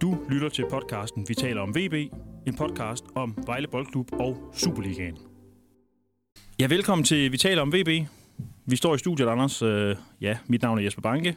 Du 0.00 0.18
lytter 0.30 0.48
til 0.48 0.64
podcasten 0.70 1.28
Vi 1.28 1.34
taler 1.34 1.60
om 1.60 1.74
VB, 1.74 1.94
en 2.46 2.56
podcast 2.56 3.04
om 3.14 3.38
Vejle 3.46 3.68
Boldklub 3.68 4.12
og 4.12 4.52
Superligaen. 4.56 5.16
Ja, 6.60 6.66
velkommen 6.66 7.04
til 7.04 7.32
Vi 7.32 7.38
taler 7.38 7.62
om 7.62 7.72
VB. 7.72 7.88
Vi 8.66 8.76
står 8.76 8.94
i 8.94 8.98
studiet, 8.98 9.26
Anders. 9.26 9.62
Øh, 9.62 9.96
ja, 10.20 10.38
mit 10.46 10.62
navn 10.62 10.78
er 10.78 10.82
Jesper 10.82 11.02
Banke. 11.02 11.36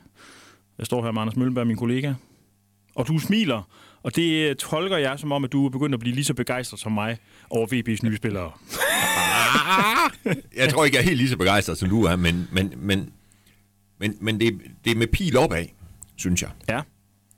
Jeg 0.78 0.86
står 0.86 1.04
her 1.04 1.12
med 1.12 1.22
Anders 1.22 1.36
Møllenberg, 1.36 1.68
min 1.68 1.78
kollega. 1.78 2.14
Og 2.96 3.08
du 3.08 3.20
smiler, 3.20 3.70
og 4.04 4.16
det 4.16 4.50
øh, 4.50 4.56
tolker 4.56 4.98
jeg 4.98 5.20
som 5.20 5.32
om, 5.32 5.44
at 5.44 5.52
du 5.52 5.66
er 5.66 5.70
begyndt 5.70 5.94
at 5.94 6.00
blive 6.00 6.16
lige 6.16 6.26
så 6.26 6.34
begejstret 6.34 6.80
som 6.80 6.92
mig 6.92 7.18
over 7.50 7.68
VB's 7.68 8.08
nye 8.08 8.18
spillere. 8.18 8.52
jeg 10.62 10.70
tror 10.70 10.86
ikke, 10.86 10.98
jeg 10.98 11.04
er 11.04 11.08
helt 11.08 11.18
lige 11.18 11.30
så 11.30 11.38
begejstret, 11.38 11.78
som 11.78 11.90
du 11.90 12.04
er, 12.04 12.16
men, 12.16 12.48
men, 12.52 12.74
men, 12.78 13.14
men, 14.00 14.18
men 14.22 14.40
det, 14.40 14.62
det 14.86 14.92
er 14.92 14.96
med 14.96 15.08
pil 15.08 15.38
opad, 15.38 15.66
synes 16.16 16.42
jeg, 16.42 16.50
Ja, 16.70 16.82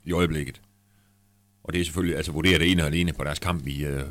i 0.04 0.12
øjeblikket. 0.12 0.60
Og 1.66 1.72
det 1.72 1.80
er 1.80 1.84
selvfølgelig, 1.84 2.16
altså 2.16 2.32
vurderet 2.32 2.60
det 2.60 2.70
ene 2.70 2.82
og 2.82 2.86
alene 2.86 3.12
på 3.12 3.24
deres 3.24 3.38
kamp 3.38 3.66
i, 3.66 3.84
øh, 3.84 4.02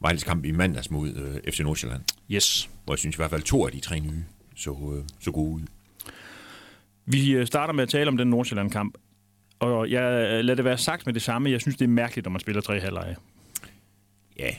Vejles 0.00 0.24
kamp 0.24 0.44
i 0.44 0.50
mandags 0.50 0.90
mod 0.90 1.08
øh, 1.08 1.52
FC 1.52 1.60
Nordsjælland. 1.60 2.02
yes. 2.30 2.70
Hvor 2.84 2.94
jeg 2.94 2.98
synes 2.98 3.16
i 3.16 3.18
hvert 3.18 3.30
fald 3.30 3.42
to 3.42 3.66
af 3.66 3.72
de 3.72 3.80
tre 3.80 4.00
nye 4.00 4.24
så, 4.56 4.94
øh, 4.96 5.04
så 5.20 5.30
gode 5.30 5.50
ud. 5.54 5.60
Vi 7.06 7.30
øh, 7.30 7.46
starter 7.46 7.74
med 7.74 7.82
at 7.82 7.88
tale 7.88 8.08
om 8.08 8.16
den 8.16 8.28
Nordsjælland-kamp. 8.30 8.98
Og 9.58 9.90
jeg 9.90 10.02
øh, 10.02 10.44
lader 10.44 10.54
det 10.54 10.64
være 10.64 10.78
sagt 10.78 11.06
med 11.06 11.14
det 11.14 11.22
samme. 11.22 11.50
Jeg 11.50 11.60
synes, 11.60 11.76
det 11.76 11.84
er 11.84 11.88
mærkeligt, 11.88 12.24
når 12.24 12.30
man 12.30 12.40
spiller 12.40 12.60
tre 12.62 12.80
halvleje. 12.80 13.16
Ja, 14.38 14.50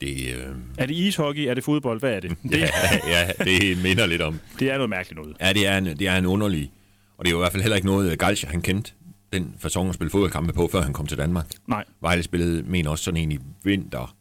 det, 0.00 0.34
øh, 0.34 0.54
Er 0.78 0.86
det 0.86 0.94
ishockey? 0.94 1.46
Er 1.46 1.54
det 1.54 1.64
fodbold? 1.64 2.00
Hvad 2.00 2.12
er 2.12 2.20
det? 2.20 2.30
Det, 2.50 2.58
ja, 2.58 2.68
ja, 3.06 3.44
det 3.44 3.82
minder 3.82 4.06
lidt 4.06 4.22
om. 4.22 4.40
det 4.58 4.70
er 4.70 4.74
noget 4.74 4.90
mærkeligt 4.90 5.20
noget. 5.20 5.36
Ja, 5.40 5.52
det 5.52 5.66
er, 5.66 5.78
en, 5.78 5.86
det 5.86 6.02
er 6.02 6.16
en 6.16 6.26
underlig, 6.26 6.72
og 7.18 7.24
det 7.24 7.30
er 7.30 7.32
jo 7.32 7.38
i 7.38 7.42
hvert 7.42 7.52
fald 7.52 7.62
heller 7.62 7.76
ikke 7.76 7.86
noget, 7.86 8.18
Galcha 8.18 8.48
han 8.48 8.62
kendte 8.62 8.92
den 9.32 9.54
fasong 9.58 9.88
at 9.88 9.94
spille 9.94 10.10
fodboldkampe 10.10 10.52
på, 10.52 10.68
før 10.72 10.80
han 10.82 10.92
kom 10.92 11.06
til 11.06 11.18
Danmark. 11.18 11.50
Nej. 11.66 11.84
Vejle 12.00 12.22
spillede, 12.22 12.62
mener 12.62 12.90
også 12.90 13.04
sådan 13.04 13.20
en 13.20 13.32
i 13.32 13.38
vinter. 13.62 14.16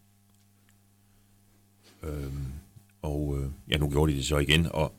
Øhm, 2.04 2.46
og 3.02 3.38
øh, 3.40 3.50
ja, 3.70 3.78
nu 3.78 3.90
gjorde 3.90 4.12
de 4.12 4.18
det 4.18 4.26
så 4.26 4.38
igen, 4.38 4.68
og, 4.72 4.94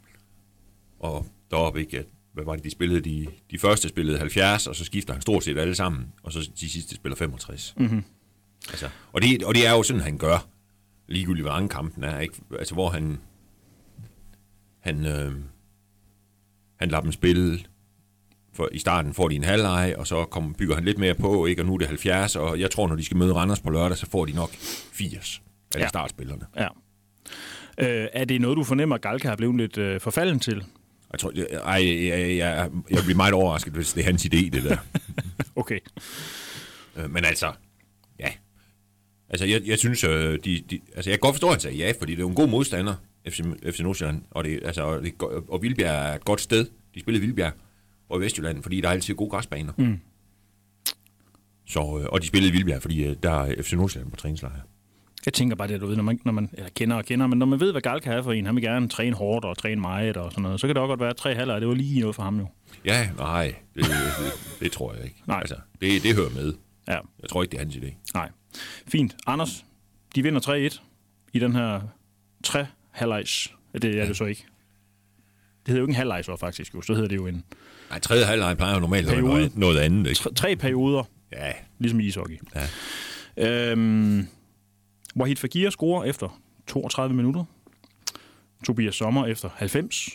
og 0.98 1.26
deroppe 1.50 1.80
ikke, 1.80 1.98
at, 1.98 2.06
hvad 2.32 2.44
var 2.44 2.54
det, 2.54 2.64
de 2.64 2.70
spillede? 2.70 3.00
De, 3.00 3.26
de 3.50 3.58
første 3.58 3.88
spillede 3.88 4.18
70, 4.18 4.66
og 4.66 4.76
så 4.76 4.84
skifter 4.84 5.12
han 5.12 5.22
stort 5.22 5.44
set 5.44 5.58
alle 5.58 5.74
sammen, 5.74 6.12
og 6.22 6.32
så 6.32 6.50
de 6.60 6.70
sidste 6.70 6.94
spiller 6.94 7.16
65. 7.16 7.74
Mm-hmm. 7.76 8.04
Altså, 8.68 8.88
og, 9.12 9.22
det, 9.22 9.44
og 9.44 9.54
det 9.54 9.66
er 9.66 9.70
jo 9.70 9.82
sådan, 9.82 10.02
han 10.02 10.18
gør, 10.18 10.48
ligegyldigt 11.08 11.44
hvor 11.44 11.52
mange 11.52 11.68
kampen 11.68 12.04
er, 12.04 12.20
ikke? 12.20 12.34
Altså, 12.58 12.74
hvor 12.74 12.90
han, 12.90 13.18
han, 14.78 15.06
øh, 15.06 15.34
han 16.76 16.88
lader 16.88 17.02
dem 17.02 17.12
spille, 17.12 17.58
for 18.52 18.68
i 18.72 18.78
starten 18.78 19.14
får 19.14 19.28
de 19.28 19.34
en 19.36 19.44
halvleg, 19.44 19.94
og 19.98 20.06
så 20.06 20.24
kommer, 20.24 20.52
bygger 20.58 20.74
han 20.74 20.84
lidt 20.84 20.98
mere 20.98 21.14
på, 21.14 21.46
ikke? 21.46 21.62
og 21.62 21.66
nu 21.66 21.74
er 21.74 21.78
det 21.78 21.86
70, 21.86 22.36
og 22.36 22.60
jeg 22.60 22.70
tror, 22.70 22.88
når 22.88 22.96
de 22.96 23.04
skal 23.04 23.16
møde 23.16 23.34
Randers 23.34 23.60
på 23.60 23.70
lørdag, 23.70 23.96
så 23.98 24.06
får 24.10 24.24
de 24.26 24.32
nok 24.32 24.50
80 24.92 25.42
af 25.74 25.80
Ja. 25.80 25.88
startspillerne. 25.88 26.46
Ja. 26.56 26.68
Øh, 27.80 28.08
er 28.12 28.24
det 28.24 28.40
noget, 28.40 28.56
du 28.56 28.64
fornemmer, 28.64 28.94
at 28.96 29.02
Galka 29.02 29.28
er 29.28 29.36
blevet 29.36 29.56
lidt 29.56 29.78
øh, 29.78 30.00
forfalden 30.00 30.40
til? 30.40 30.64
Jeg 31.12 31.20
tror, 31.20 31.32
jeg, 31.34 31.46
ej, 31.64 32.06
jeg, 32.08 32.36
jeg, 32.36 32.70
jeg, 32.90 33.02
bliver 33.04 33.16
meget 33.16 33.34
overrasket, 33.34 33.72
hvis 33.72 33.92
det 33.92 34.00
er 34.00 34.04
hans 34.04 34.24
idé, 34.24 34.50
det 34.50 34.62
der. 34.64 34.76
Okay. 35.56 35.78
Øh, 36.96 37.10
Men 37.10 37.24
altså, 37.24 37.52
ja. 38.20 38.28
Altså, 39.30 39.46
jeg, 39.46 39.62
jeg 39.66 39.78
synes, 39.78 40.04
øh, 40.04 40.38
de, 40.44 40.62
de, 40.70 40.80
altså, 40.96 41.10
jeg 41.10 41.18
kan 41.18 41.20
godt 41.20 41.34
forstå, 41.34 41.46
at 41.46 41.52
han 41.52 41.60
sagde 41.60 41.76
ja, 41.76 41.92
fordi 41.98 42.14
det 42.14 42.22
er 42.22 42.26
en 42.26 42.34
god 42.34 42.48
modstander, 42.48 42.94
FC, 43.28 43.40
FC 43.70 43.80
Nordsjælland, 43.80 44.22
og, 44.30 44.44
det, 44.44 44.60
altså, 44.64 44.82
og, 44.82 45.02
det, 45.02 45.12
og 45.48 45.62
Vildbjerg 45.62 46.10
er 46.10 46.14
et 46.14 46.24
godt 46.24 46.40
sted. 46.40 46.66
De 46.94 47.00
spillede 47.00 47.20
Vildbjerg 47.20 47.52
og 48.10 48.20
Vestjylland, 48.20 48.62
fordi 48.62 48.80
der 48.80 48.88
er 48.88 48.92
altid 48.92 49.14
gode 49.14 49.30
græsbaner. 49.30 49.72
Mm. 49.78 50.00
Så, 51.66 51.80
øh, 51.80 52.06
og 52.12 52.22
de 52.22 52.26
spillede 52.26 52.48
i 52.48 52.52
Vildbjerg, 52.52 52.82
fordi 52.82 53.04
øh, 53.04 53.16
der 53.22 53.30
er 53.30 53.62
FC 53.62 53.72
Nordsjælland 53.72 54.10
på 54.10 54.16
træningslejr. 54.16 54.60
Jeg 55.26 55.32
tænker 55.34 55.56
bare 55.56 55.68
det, 55.68 55.80
du 55.80 55.86
ved, 55.86 55.96
når 55.96 56.02
man, 56.02 56.20
når 56.24 56.32
man 56.32 56.50
eller 56.52 56.70
kender 56.76 56.96
og 56.96 57.04
kender, 57.04 57.26
men 57.26 57.38
når 57.38 57.46
man 57.46 57.60
ved, 57.60 57.72
hvad 57.72 57.80
Galka 57.82 58.10
er 58.12 58.22
for 58.22 58.32
en, 58.32 58.46
han 58.46 58.54
vil 58.54 58.62
gerne 58.64 58.88
træne 58.88 59.16
hårdt 59.16 59.44
og 59.44 59.58
træne 59.58 59.80
meget 59.80 60.16
og 60.16 60.30
sådan 60.32 60.42
noget, 60.42 60.60
så 60.60 60.66
kan 60.66 60.76
det 60.76 60.82
også 60.82 60.88
godt 60.88 61.00
være, 61.00 61.10
at 61.10 61.16
tre 61.16 61.34
halvleje, 61.34 61.60
det 61.60 61.68
var 61.68 61.74
lige 61.74 62.00
noget 62.00 62.14
for 62.16 62.22
ham 62.22 62.38
jo. 62.38 62.46
Ja, 62.84 63.10
nej, 63.18 63.54
det, 63.74 63.84
det, 63.84 64.60
det 64.60 64.72
tror 64.72 64.94
jeg 64.94 65.04
ikke. 65.04 65.22
Nej. 65.26 65.38
Altså, 65.40 65.56
det, 65.80 66.02
det 66.02 66.14
hører 66.16 66.30
med. 66.30 66.52
Ja, 66.88 66.98
Jeg 67.22 67.28
tror 67.30 67.42
ikke, 67.42 67.50
det 67.52 67.56
er 67.58 67.62
hans 67.64 67.76
idé. 67.76 67.94
nej. 68.14 68.30
Fint. 68.86 69.16
Anders, 69.26 69.64
de 70.14 70.22
vinder 70.22 70.68
3-1 70.70 70.80
i 71.32 71.38
den 71.38 71.54
her 71.54 71.80
tre 72.44 72.66
halvlejs. 72.90 73.54
Det 73.72 73.84
er 74.00 74.06
det 74.06 74.16
så 74.16 74.24
ikke. 74.24 74.44
Det 75.66 75.68
hedder 75.68 75.80
jo 75.80 75.84
ikke 75.84 75.90
en 75.90 75.96
halvleg 75.96 76.24
så 76.24 76.36
faktisk 76.36 76.74
jo, 76.74 76.82
så 76.82 76.94
hedder 76.94 77.08
det 77.08 77.16
jo 77.16 77.26
en 77.26 77.44
Nej, 77.90 78.00
tredje 78.00 78.24
halvleg 78.24 78.56
plejer 78.56 78.74
jo 78.74 78.80
normalt 78.80 79.06
Periode. 79.08 79.26
noget, 79.28 79.56
noget 79.56 79.78
andet, 79.78 80.06
ikke? 80.10 80.18
tre, 80.20 80.34
tre 80.34 80.56
perioder, 80.56 81.02
Ja, 81.32 81.52
ligesom 81.78 82.00
i 82.00 82.04
ishockey. 82.04 82.38
Ja. 83.36 83.70
Øhm, 83.72 84.26
Wahid 85.16 85.36
Fagir 85.36 85.70
scorer 85.70 86.04
efter 86.04 86.40
32 86.66 87.16
minutter. 87.16 87.44
Tobias 88.66 88.94
Sommer 88.94 89.26
efter 89.26 89.48
90. 89.54 90.08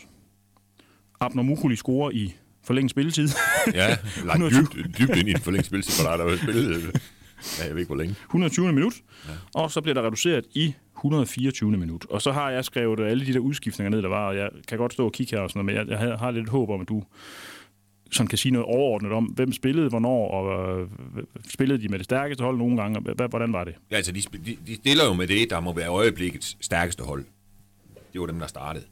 Abner 1.20 1.42
Mukuli 1.42 1.76
scorer 1.76 2.10
i 2.10 2.34
forlænget 2.64 2.90
spilletid. 2.90 3.28
ja 3.74 3.96
120. 4.24 4.66
dybt, 4.74 4.98
dybt 4.98 5.16
ind 5.16 5.28
i 5.28 5.30
en 5.30 5.40
forlængt 5.40 5.66
spil, 5.66 5.82
for 5.82 6.02
der 6.04 6.10
er 6.10 6.16
der 6.16 6.24
jo 6.24 6.36
spillet, 6.36 6.76
øh, 6.76 6.82
ja, 7.58 7.64
jeg 7.66 7.70
ved 7.74 7.78
ikke 7.80 7.86
hvor 7.88 7.96
længe. 7.96 8.14
120. 8.24 8.72
minut. 8.72 8.94
Ja. 9.28 9.32
Og 9.54 9.70
så 9.70 9.80
bliver 9.80 9.94
der 9.94 10.02
reduceret 10.06 10.44
i 10.54 10.74
124. 10.96 11.70
minut. 11.70 12.06
Og 12.10 12.22
så 12.22 12.32
har 12.32 12.50
jeg 12.50 12.64
skrevet 12.64 13.00
alle 13.00 13.26
de 13.26 13.32
der 13.32 13.38
udskiftninger 13.38 13.90
ned, 13.90 14.02
der 14.02 14.08
var, 14.08 14.26
og 14.28 14.36
jeg 14.36 14.48
kan 14.68 14.78
godt 14.78 14.92
stå 14.92 15.04
og 15.06 15.12
kigge 15.12 15.36
her 15.36 15.42
og 15.42 15.50
sådan 15.50 15.64
noget, 15.64 15.78
men 15.80 15.88
jeg, 15.90 16.00
jeg 16.00 16.08
har- 16.08 16.16
har 16.16 16.30
lidt 16.30 16.48
håb 16.48 16.70
om, 16.70 16.80
at 16.80 16.88
du 16.88 17.02
sådan 18.10 18.28
kan 18.28 18.38
sige 18.38 18.52
noget 18.52 18.66
overordnet 18.66 19.12
om, 19.12 19.24
hvem 19.24 19.52
spillede, 19.52 19.88
hvornår, 19.88 20.30
og 20.30 20.80
øh, 20.80 20.88
spillede 21.48 21.82
de 21.82 21.88
med 21.88 21.98
det 21.98 22.04
stærkeste 22.04 22.44
hold 22.44 22.58
nogle 22.58 22.82
gange, 22.82 22.98
og 22.98 23.28
hvordan 23.28 23.52
var 23.52 23.64
det? 23.64 23.74
Ja, 23.90 23.96
altså, 23.96 24.12
de, 24.12 24.20
de, 24.20 24.56
de 24.66 24.74
stiller 24.74 25.04
jo 25.04 25.14
med 25.14 25.26
det, 25.26 25.50
der 25.50 25.60
må 25.60 25.72
være 25.72 25.88
øjeblikkets 25.88 26.56
stærkeste 26.60 27.04
hold. 27.04 27.24
Det 28.12 28.20
var 28.20 28.26
dem, 28.26 28.38
der 28.38 28.46
startede. 28.46 28.84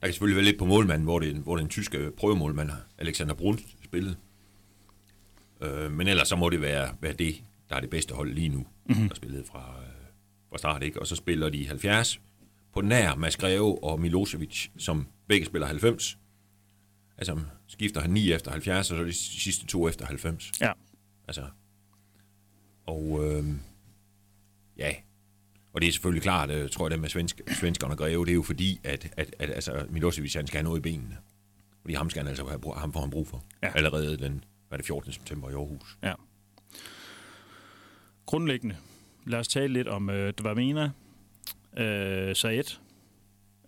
Der 0.00 0.06
kan 0.06 0.12
selvfølgelig 0.12 0.36
være 0.36 0.44
lidt 0.44 0.58
på 0.58 0.64
målmanden, 0.64 1.04
hvor, 1.04 1.18
det, 1.18 1.34
hvor 1.34 1.56
den 1.56 1.68
tyske 1.68 2.10
prøvemålmand, 2.16 2.70
Alexander 2.98 3.34
Brun, 3.34 3.58
spillede. 3.84 4.16
Øh, 5.62 5.92
men 5.92 6.08
ellers 6.08 6.28
så 6.28 6.36
må 6.36 6.48
det 6.48 6.60
være, 6.60 6.88
være 7.00 7.12
det, 7.12 7.42
der 7.68 7.76
er 7.76 7.80
det 7.80 7.90
bedste 7.90 8.14
hold 8.14 8.32
lige 8.32 8.48
nu, 8.48 8.66
mm-hmm. 8.86 9.08
der 9.08 9.14
spillede 9.14 9.44
fra, 9.44 9.58
øh, 9.58 10.06
fra 10.50 10.58
start. 10.58 10.82
Ikke? 10.82 11.00
Og 11.00 11.06
så 11.06 11.16
spiller 11.16 11.48
de 11.48 11.66
70 11.66 12.20
på 12.74 12.80
nær 12.80 13.14
Mads 13.14 13.36
Greve 13.36 13.84
og 13.84 14.00
Milosevic, 14.00 14.68
som 14.78 15.06
begge 15.28 15.46
spiller 15.46 15.66
90. 15.66 16.18
Altså 17.18 17.40
skifter 17.66 18.00
han 18.00 18.10
9 18.10 18.32
efter 18.32 18.50
70, 18.50 18.90
og 18.90 18.98
så 18.98 19.04
de 19.04 19.12
sidste 19.12 19.66
to 19.66 19.88
efter 19.88 20.06
90. 20.06 20.52
Ja. 20.60 20.72
Altså, 21.28 21.46
og 22.86 23.20
øh, 23.24 23.44
ja, 24.76 24.94
og 25.72 25.80
det 25.80 25.88
er 25.88 25.92
selvfølgelig 25.92 26.22
klart, 26.22 26.50
øh, 26.50 26.70
tror 26.70 26.86
jeg, 26.86 26.90
det 26.90 27.00
med 27.00 27.08
svensk, 27.08 27.40
svenskerne 27.60 27.94
og 27.94 27.98
Greve, 27.98 28.24
det 28.24 28.30
er 28.30 28.34
jo 28.34 28.42
fordi, 28.42 28.80
at, 28.84 29.12
at, 29.16 29.34
at 29.38 29.50
altså, 29.50 29.86
Milosevic, 29.90 30.34
han 30.34 30.46
skal 30.46 30.58
have 30.58 30.64
noget 30.64 30.78
i 30.78 30.82
benene. 30.82 31.16
Fordi 31.80 31.94
ham 31.94 32.10
skal 32.10 32.20
han 32.20 32.28
altså 32.28 32.46
have, 32.46 32.74
ham 32.76 32.92
får 32.92 33.00
han 33.00 33.10
brug 33.10 33.28
for. 33.28 33.44
Ja. 33.62 33.72
Allerede 33.74 34.16
den, 34.16 34.44
hvad 34.68 34.78
det, 34.78 34.86
14. 34.86 35.12
september 35.12 35.50
i 35.50 35.52
Aarhus. 35.52 35.98
Ja. 36.02 36.12
Grundlæggende, 38.26 38.76
lad 39.26 39.38
os 39.38 39.48
tale 39.48 39.72
lidt 39.72 39.88
om 39.88 40.10
øh, 40.10 40.32
Dvamena, 40.32 40.90
øh, 41.76 42.36
Saed 42.36 42.78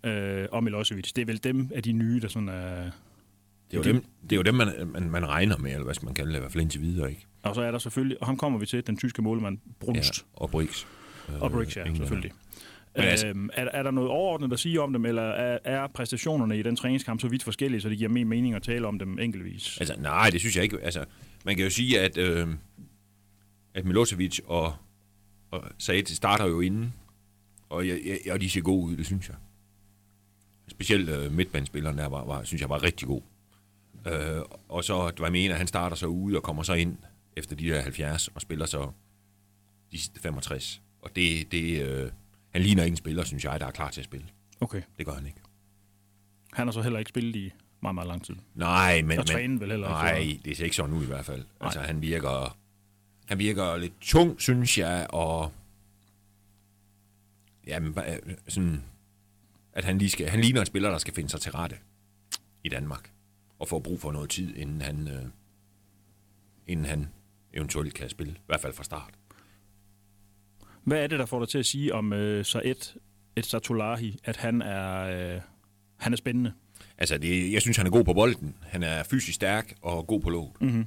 øh, 0.03 0.47
og 0.51 0.63
Milosevic. 0.63 1.11
Det 1.11 1.21
er 1.21 1.25
vel 1.25 1.43
dem 1.43 1.69
af 1.75 1.83
de 1.83 1.91
nye, 1.91 2.19
der 2.19 2.27
sådan 2.27 2.49
er... 2.49 2.91
Det 3.71 3.77
er 3.87 3.89
jo 3.89 3.93
dem, 3.93 4.05
det 4.23 4.31
er 4.31 4.35
jo 4.35 4.41
dem 4.41 4.55
man, 4.55 4.67
man, 4.93 5.09
man 5.09 5.27
regner 5.29 5.57
med, 5.57 5.71
eller 5.71 5.83
hvad 5.83 5.93
skal 5.93 6.05
man 6.05 6.13
kalde 6.13 6.31
det, 6.31 6.37
i 6.37 6.39
hvert 6.39 6.51
fald 6.51 6.61
indtil 6.61 6.81
videre, 6.81 7.09
ikke? 7.09 7.27
Og 7.43 7.55
så 7.55 7.61
er 7.61 7.71
der 7.71 7.77
selvfølgelig, 7.79 8.21
og 8.21 8.25
ham 8.27 8.37
kommer 8.37 8.59
vi 8.59 8.65
til, 8.65 8.87
den 8.87 8.97
tyske 8.97 9.21
målmand 9.21 9.57
Brunst. 9.79 10.17
Ja, 10.17 10.23
og. 10.33 10.63
Øh, 10.63 11.41
Og 11.41 11.51
Briggs, 11.51 11.75
ja, 11.75 11.81
englænder. 11.81 11.97
selvfølgelig. 11.97 12.31
Men 12.95 13.03
altså- 13.05 13.27
Øhm, 13.27 13.49
er, 13.53 13.65
er 13.73 13.83
der 13.83 13.91
noget 13.91 14.09
overordnet 14.09 14.53
at 14.53 14.59
sige 14.59 14.81
om 14.81 14.93
dem, 14.93 15.05
eller 15.05 15.21
er, 15.21 15.59
er 15.63 15.87
præstationerne 15.87 16.59
i 16.59 16.63
den 16.63 16.75
træningskamp 16.75 17.21
så 17.21 17.27
vidt 17.27 17.43
forskellige, 17.43 17.81
så 17.81 17.89
det 17.89 17.97
giver 17.97 18.09
mere 18.09 18.25
mening 18.25 18.55
at 18.55 18.63
tale 18.63 18.87
om 18.87 18.99
dem 18.99 19.19
enkeltvis? 19.19 19.77
Altså, 19.79 19.95
nej, 19.99 20.29
det 20.29 20.39
synes 20.39 20.55
jeg 20.55 20.63
ikke. 20.63 20.79
Altså, 20.81 21.05
man 21.45 21.55
kan 21.55 21.63
jo 21.63 21.69
sige, 21.71 21.99
at, 21.99 22.17
øh, 22.17 22.47
at 23.73 23.85
Milosevic 23.85 24.39
og, 24.45 24.73
og 25.51 25.63
Said 25.77 26.05
starter 26.05 26.45
jo 26.47 26.61
inden, 26.61 26.93
og, 27.69 27.87
jeg, 27.87 27.99
jeg, 28.25 28.33
og 28.33 28.41
de 28.41 28.49
ser 28.49 28.61
gode 28.61 28.87
ud, 28.91 28.97
det 28.97 29.05
synes 29.05 29.27
jeg. 29.29 29.35
Specielt 30.67 31.09
øh, 31.09 31.31
midtbanespilleren 31.31 31.97
der 31.97 32.07
var, 32.09 32.25
var, 32.25 32.43
synes 32.43 32.61
jeg 32.61 32.69
var 32.69 32.83
rigtig 32.83 33.07
god. 33.07 33.21
Øh, 34.07 34.41
og 34.69 34.83
så 34.83 35.11
Dvamena, 35.17 35.53
han 35.53 35.67
starter 35.67 35.95
så 35.95 36.05
ude 36.07 36.37
og 36.37 36.43
kommer 36.43 36.63
så 36.63 36.73
ind 36.73 36.97
efter 37.37 37.55
de 37.55 37.65
der 37.69 37.81
70 37.81 38.27
og 38.27 38.41
spiller 38.41 38.65
så 38.65 38.91
de 39.91 39.97
sidste 39.97 40.19
65. 40.19 40.81
Og 41.01 41.15
det, 41.15 41.51
det 41.51 41.81
øh, 41.81 42.11
han 42.49 42.61
ligner 42.61 42.83
ikke 42.83 42.93
en 42.93 42.97
spiller, 42.97 43.23
synes 43.23 43.45
jeg, 43.45 43.59
der 43.59 43.65
er 43.65 43.71
klar 43.71 43.89
til 43.91 44.01
at 44.01 44.05
spille. 44.05 44.25
Okay. 44.61 44.81
Det 44.97 45.05
gør 45.05 45.13
han 45.13 45.25
ikke. 45.25 45.37
Han 46.53 46.67
har 46.67 46.71
så 46.71 46.81
heller 46.81 46.99
ikke 46.99 47.09
spillet 47.09 47.35
i 47.35 47.51
meget, 47.81 47.95
meget 47.95 48.07
lang 48.07 48.25
tid. 48.25 48.35
Nej, 48.55 49.01
men... 49.01 49.19
Og 49.19 49.25
trænen 49.25 49.59
vel 49.59 49.69
heller 49.69 49.87
ikke, 50.17 50.33
Nej, 50.33 50.41
det 50.45 50.57
ser 50.57 50.63
ikke 50.63 50.75
sådan 50.75 50.95
ud 50.95 51.03
i 51.03 51.07
hvert 51.07 51.25
fald. 51.25 51.45
Altså, 51.61 51.79
han 51.79 52.01
virker... 52.01 52.57
Han 53.25 53.39
virker 53.39 53.77
lidt 53.77 53.93
tung, 54.01 54.41
synes 54.41 54.77
jeg, 54.77 55.07
og... 55.09 55.51
Jamen, 57.67 57.97
ba- 57.97 58.35
sådan... 58.47 58.83
At 59.73 59.85
han 59.85 59.97
lige 59.97 60.09
skal... 60.09 60.29
Han 60.29 60.41
ligner 60.41 60.59
en 60.59 60.65
spiller, 60.65 60.89
der 60.89 60.97
skal 60.97 61.13
finde 61.13 61.29
sig 61.29 61.41
til 61.41 61.51
rette 61.51 61.77
i 62.63 62.69
Danmark. 62.69 63.11
Og 63.61 63.67
får 63.67 63.79
brug 63.79 63.99
for 63.99 64.11
noget 64.11 64.29
tid, 64.29 64.55
inden 64.55 64.81
han... 64.81 65.07
Øh, 65.07 65.25
inden 66.67 66.85
han 66.85 67.07
eventuelt 67.53 67.93
kan 67.93 68.09
spille, 68.09 68.33
i 68.33 68.43
hvert 68.45 68.59
fald 68.59 68.73
fra 68.73 68.83
start. 68.83 69.13
Hvad 70.83 71.03
er 71.03 71.07
det, 71.07 71.19
der 71.19 71.25
får 71.25 71.39
dig 71.39 71.49
til 71.49 71.57
at 71.57 71.65
sige 71.65 71.93
om 71.93 72.13
øh, 72.13 72.45
Saed 72.45 72.97
et 73.35 73.45
Satulahi, 73.45 74.19
at 74.23 74.37
han 74.37 74.61
er, 74.61 75.01
øh, 75.35 75.41
han 75.97 76.13
er 76.13 76.17
spændende? 76.17 76.53
Altså, 76.97 77.17
det, 77.17 77.53
jeg 77.53 77.61
synes, 77.61 77.77
han 77.77 77.85
er 77.85 77.91
god 77.91 78.03
på 78.03 78.13
bolden. 78.13 78.55
Han 78.61 78.83
er 78.83 79.03
fysisk 79.03 79.35
stærk 79.35 79.73
og 79.81 80.07
god 80.07 80.21
på 80.21 80.29
låget. 80.29 80.61
Mm-hmm. 80.61 80.85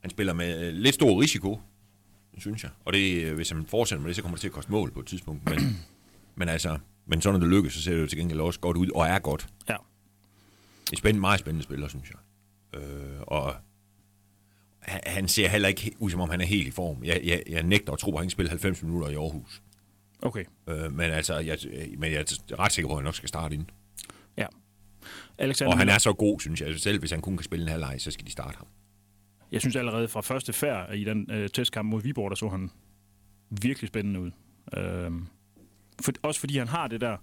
Han 0.00 0.10
spiller 0.10 0.32
med 0.32 0.72
lidt 0.72 0.94
stor 0.94 1.20
risiko, 1.20 1.60
synes 2.38 2.62
jeg. 2.62 2.70
Og 2.84 2.92
det, 2.92 3.32
hvis 3.32 3.50
han 3.50 3.66
fortsætter 3.66 4.00
med 4.02 4.08
det, 4.08 4.16
så 4.16 4.22
kommer 4.22 4.36
det 4.36 4.40
til 4.40 4.48
at 4.48 4.54
koste 4.54 4.72
mål 4.72 4.90
på 4.90 5.00
et 5.00 5.06
tidspunkt. 5.06 5.44
Men, 5.50 5.58
men 6.38 6.48
altså, 6.48 6.78
men 7.06 7.20
så 7.20 7.32
når 7.32 7.38
det 7.38 7.48
lykkes, 7.48 7.72
så 7.72 7.82
ser 7.82 7.94
det 7.94 8.00
jo 8.00 8.06
til 8.06 8.18
gengæld 8.18 8.40
også 8.40 8.60
godt 8.60 8.76
ud, 8.76 8.90
og 8.94 9.06
er 9.06 9.18
godt. 9.18 9.48
Ja. 9.68 9.76
Er 10.92 10.96
spændende, 10.96 11.20
meget 11.20 11.40
spændende 11.40 11.64
spiller, 11.64 11.88
synes 11.88 12.10
jeg. 12.10 12.18
Øh, 12.80 13.20
og 13.20 13.54
han, 14.78 15.00
han 15.06 15.28
ser 15.28 15.48
heller 15.48 15.68
ikke 15.68 15.94
ud, 15.98 16.10
som 16.10 16.20
om 16.20 16.30
han 16.30 16.40
er 16.40 16.44
helt 16.44 16.68
i 16.68 16.70
form. 16.70 17.04
Jeg, 17.04 17.20
jeg, 17.24 17.42
jeg 17.48 17.62
nægter 17.62 17.92
at 17.92 17.98
tro, 17.98 18.12
at 18.12 18.18
han 18.18 18.24
kan 18.24 18.30
spille 18.30 18.48
90 18.48 18.82
minutter 18.82 19.08
i 19.08 19.14
Aarhus. 19.14 19.62
Okay. 20.22 20.44
Øh, 20.68 20.92
men 20.92 21.10
altså, 21.10 21.38
jeg, 21.38 21.58
men 21.98 22.12
jeg 22.12 22.20
er 22.20 22.58
ret 22.58 22.72
sikker 22.72 22.88
på, 22.88 22.94
at 22.94 22.98
han 22.98 23.04
nok 23.04 23.14
skal 23.14 23.28
starte 23.28 23.54
ind. 23.54 23.66
Ja. 24.36 24.46
Alexander 25.38 25.72
og 25.72 25.78
han 25.78 25.88
er 25.88 25.98
så 25.98 26.12
god, 26.12 26.40
synes 26.40 26.60
jeg. 26.60 26.80
Selv 26.80 26.98
hvis 26.98 27.10
han 27.10 27.20
kun 27.20 27.36
kan 27.36 27.44
spille 27.44 27.62
en 27.62 27.68
halvleg, 27.68 27.96
så 27.98 28.10
skal 28.10 28.26
de 28.26 28.30
starte 28.30 28.58
ham. 28.58 28.66
Jeg 29.52 29.60
synes 29.60 29.76
allerede 29.76 30.08
fra 30.08 30.20
første 30.20 30.52
færd 30.52 30.94
i 30.94 31.04
den 31.04 31.30
øh, 31.30 31.48
testkamp 31.48 31.88
mod 31.88 32.02
Viborg, 32.02 32.30
der 32.30 32.36
så 32.36 32.48
han 32.48 32.70
virkelig 33.50 33.88
spændende 33.88 34.20
ud. 34.20 34.30
Øh, 34.76 35.12
for, 36.02 36.12
også 36.22 36.40
fordi 36.40 36.58
han 36.58 36.68
har 36.68 36.88
det 36.88 37.00
der... 37.00 37.16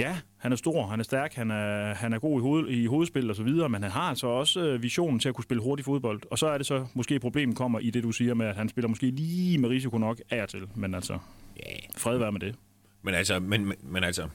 Ja, 0.00 0.18
han 0.36 0.52
er 0.52 0.56
stor, 0.56 0.86
han 0.86 1.00
er 1.00 1.04
stærk, 1.04 1.34
han 1.34 1.50
er, 1.50 1.94
han 1.94 2.12
er 2.12 2.18
god 2.18 2.40
i, 2.40 2.42
hoved, 2.42 2.68
i 2.68 2.86
hovedspil 2.86 3.30
og 3.30 3.36
så 3.36 3.42
videre, 3.42 3.68
men 3.68 3.82
han 3.82 3.92
har 3.92 4.00
altså 4.00 4.26
også 4.26 4.60
øh, 4.60 4.82
visionen 4.82 5.20
til 5.20 5.28
at 5.28 5.34
kunne 5.34 5.44
spille 5.44 5.62
hurtig 5.62 5.84
fodbold. 5.84 6.22
Og 6.30 6.38
så 6.38 6.46
er 6.46 6.58
det 6.58 6.66
så 6.66 6.86
måske 6.94 7.20
problemet 7.20 7.56
kommer 7.56 7.78
i 7.78 7.90
det, 7.90 8.02
du 8.02 8.12
siger 8.12 8.34
med, 8.34 8.46
at 8.46 8.56
han 8.56 8.68
spiller 8.68 8.88
måske 8.88 9.10
lige 9.10 9.58
med 9.58 9.68
risiko 9.68 9.98
nok 9.98 10.20
af 10.30 10.48
til. 10.48 10.68
Men 10.74 10.94
altså, 10.94 11.18
ja. 11.56 11.72
fred 11.96 12.18
være 12.18 12.32
med 12.32 12.40
det. 12.40 12.54
Men 13.02 13.14
altså, 13.14 13.40
men, 13.40 13.64
men, 13.64 13.76
men 13.82 14.04
altså, 14.04 14.28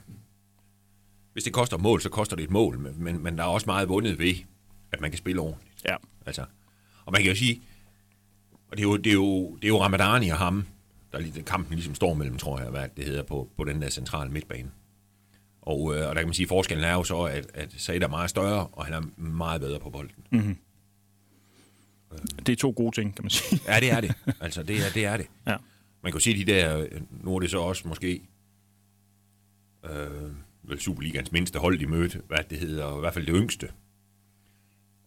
hvis 1.32 1.44
det 1.44 1.52
koster 1.52 1.78
mål, 1.78 2.00
så 2.00 2.08
koster 2.08 2.36
det 2.36 2.42
et 2.42 2.50
mål. 2.50 2.78
Men, 2.78 3.04
men, 3.04 3.22
men 3.22 3.38
der 3.38 3.44
er 3.44 3.48
også 3.48 3.66
meget 3.66 3.88
vundet 3.88 4.18
ved, 4.18 4.34
at 4.92 5.00
man 5.00 5.10
kan 5.10 5.18
spille 5.18 5.40
ordentligt. 5.40 5.84
Ja. 5.88 5.96
Altså, 6.26 6.44
og 7.04 7.12
man 7.12 7.22
kan 7.22 7.30
jo 7.30 7.36
sige, 7.36 7.62
og 8.70 8.76
det 8.76 8.78
er 8.78 8.88
jo, 8.88 8.96
det 8.96 9.10
er 9.10 9.14
jo, 9.14 9.56
det 9.56 9.64
er 9.64 9.68
jo 9.68 9.82
Ramadani 9.82 10.28
og 10.28 10.38
ham, 10.38 10.66
der 11.12 11.18
lige, 11.18 11.42
kampen 11.42 11.74
ligesom 11.74 11.94
står 11.94 12.14
mellem, 12.14 12.36
tror 12.36 12.60
jeg, 12.60 12.70
hvad 12.70 12.88
det 12.96 13.04
hedder, 13.04 13.22
på, 13.22 13.50
på 13.56 13.64
den 13.64 13.82
der 13.82 13.90
centrale 13.90 14.30
midtbane. 14.30 14.70
Og, 15.66 15.96
øh, 15.96 16.08
og 16.08 16.14
der 16.14 16.20
kan 16.20 16.26
man 16.26 16.34
sige, 16.34 16.44
at 16.44 16.48
forskellen 16.48 16.84
er 16.84 16.92
jo 16.92 17.04
så, 17.04 17.22
at, 17.22 17.46
at 17.54 17.74
Said 17.76 18.02
er 18.02 18.08
meget 18.08 18.30
større, 18.30 18.66
og 18.66 18.84
han 18.84 18.94
er 18.94 19.20
meget 19.20 19.60
bedre 19.60 19.80
på 19.80 19.90
bolden. 19.90 20.26
Mm-hmm. 20.30 20.56
Det 22.46 22.52
er 22.52 22.56
to 22.56 22.72
gode 22.76 22.94
ting, 22.94 23.14
kan 23.14 23.24
man 23.24 23.30
sige. 23.30 23.60
ja, 23.68 23.80
det 23.80 23.90
er 23.90 24.00
det. 24.00 24.14
Altså, 24.40 24.62
det 24.62 24.76
er 24.76 24.90
det. 24.94 25.04
Er 25.04 25.16
det. 25.16 25.26
Ja. 25.46 25.56
Man 26.02 26.12
kan 26.12 26.18
jo 26.18 26.20
sige, 26.20 26.44
de 26.44 26.52
der, 26.52 26.86
nu 27.10 27.36
er 27.36 27.40
det 27.40 27.50
så 27.50 27.58
også 27.58 27.88
måske, 27.88 28.20
øh, 29.84 30.30
vel 30.62 30.80
Superligans 30.80 31.32
mindste 31.32 31.58
hold, 31.58 31.78
de 31.78 31.86
mødte, 31.86 32.22
hvad 32.28 32.38
det 32.50 32.58
hedder, 32.58 32.96
i 32.96 33.00
hvert 33.00 33.14
fald 33.14 33.26
det 33.26 33.34
yngste. 33.36 33.68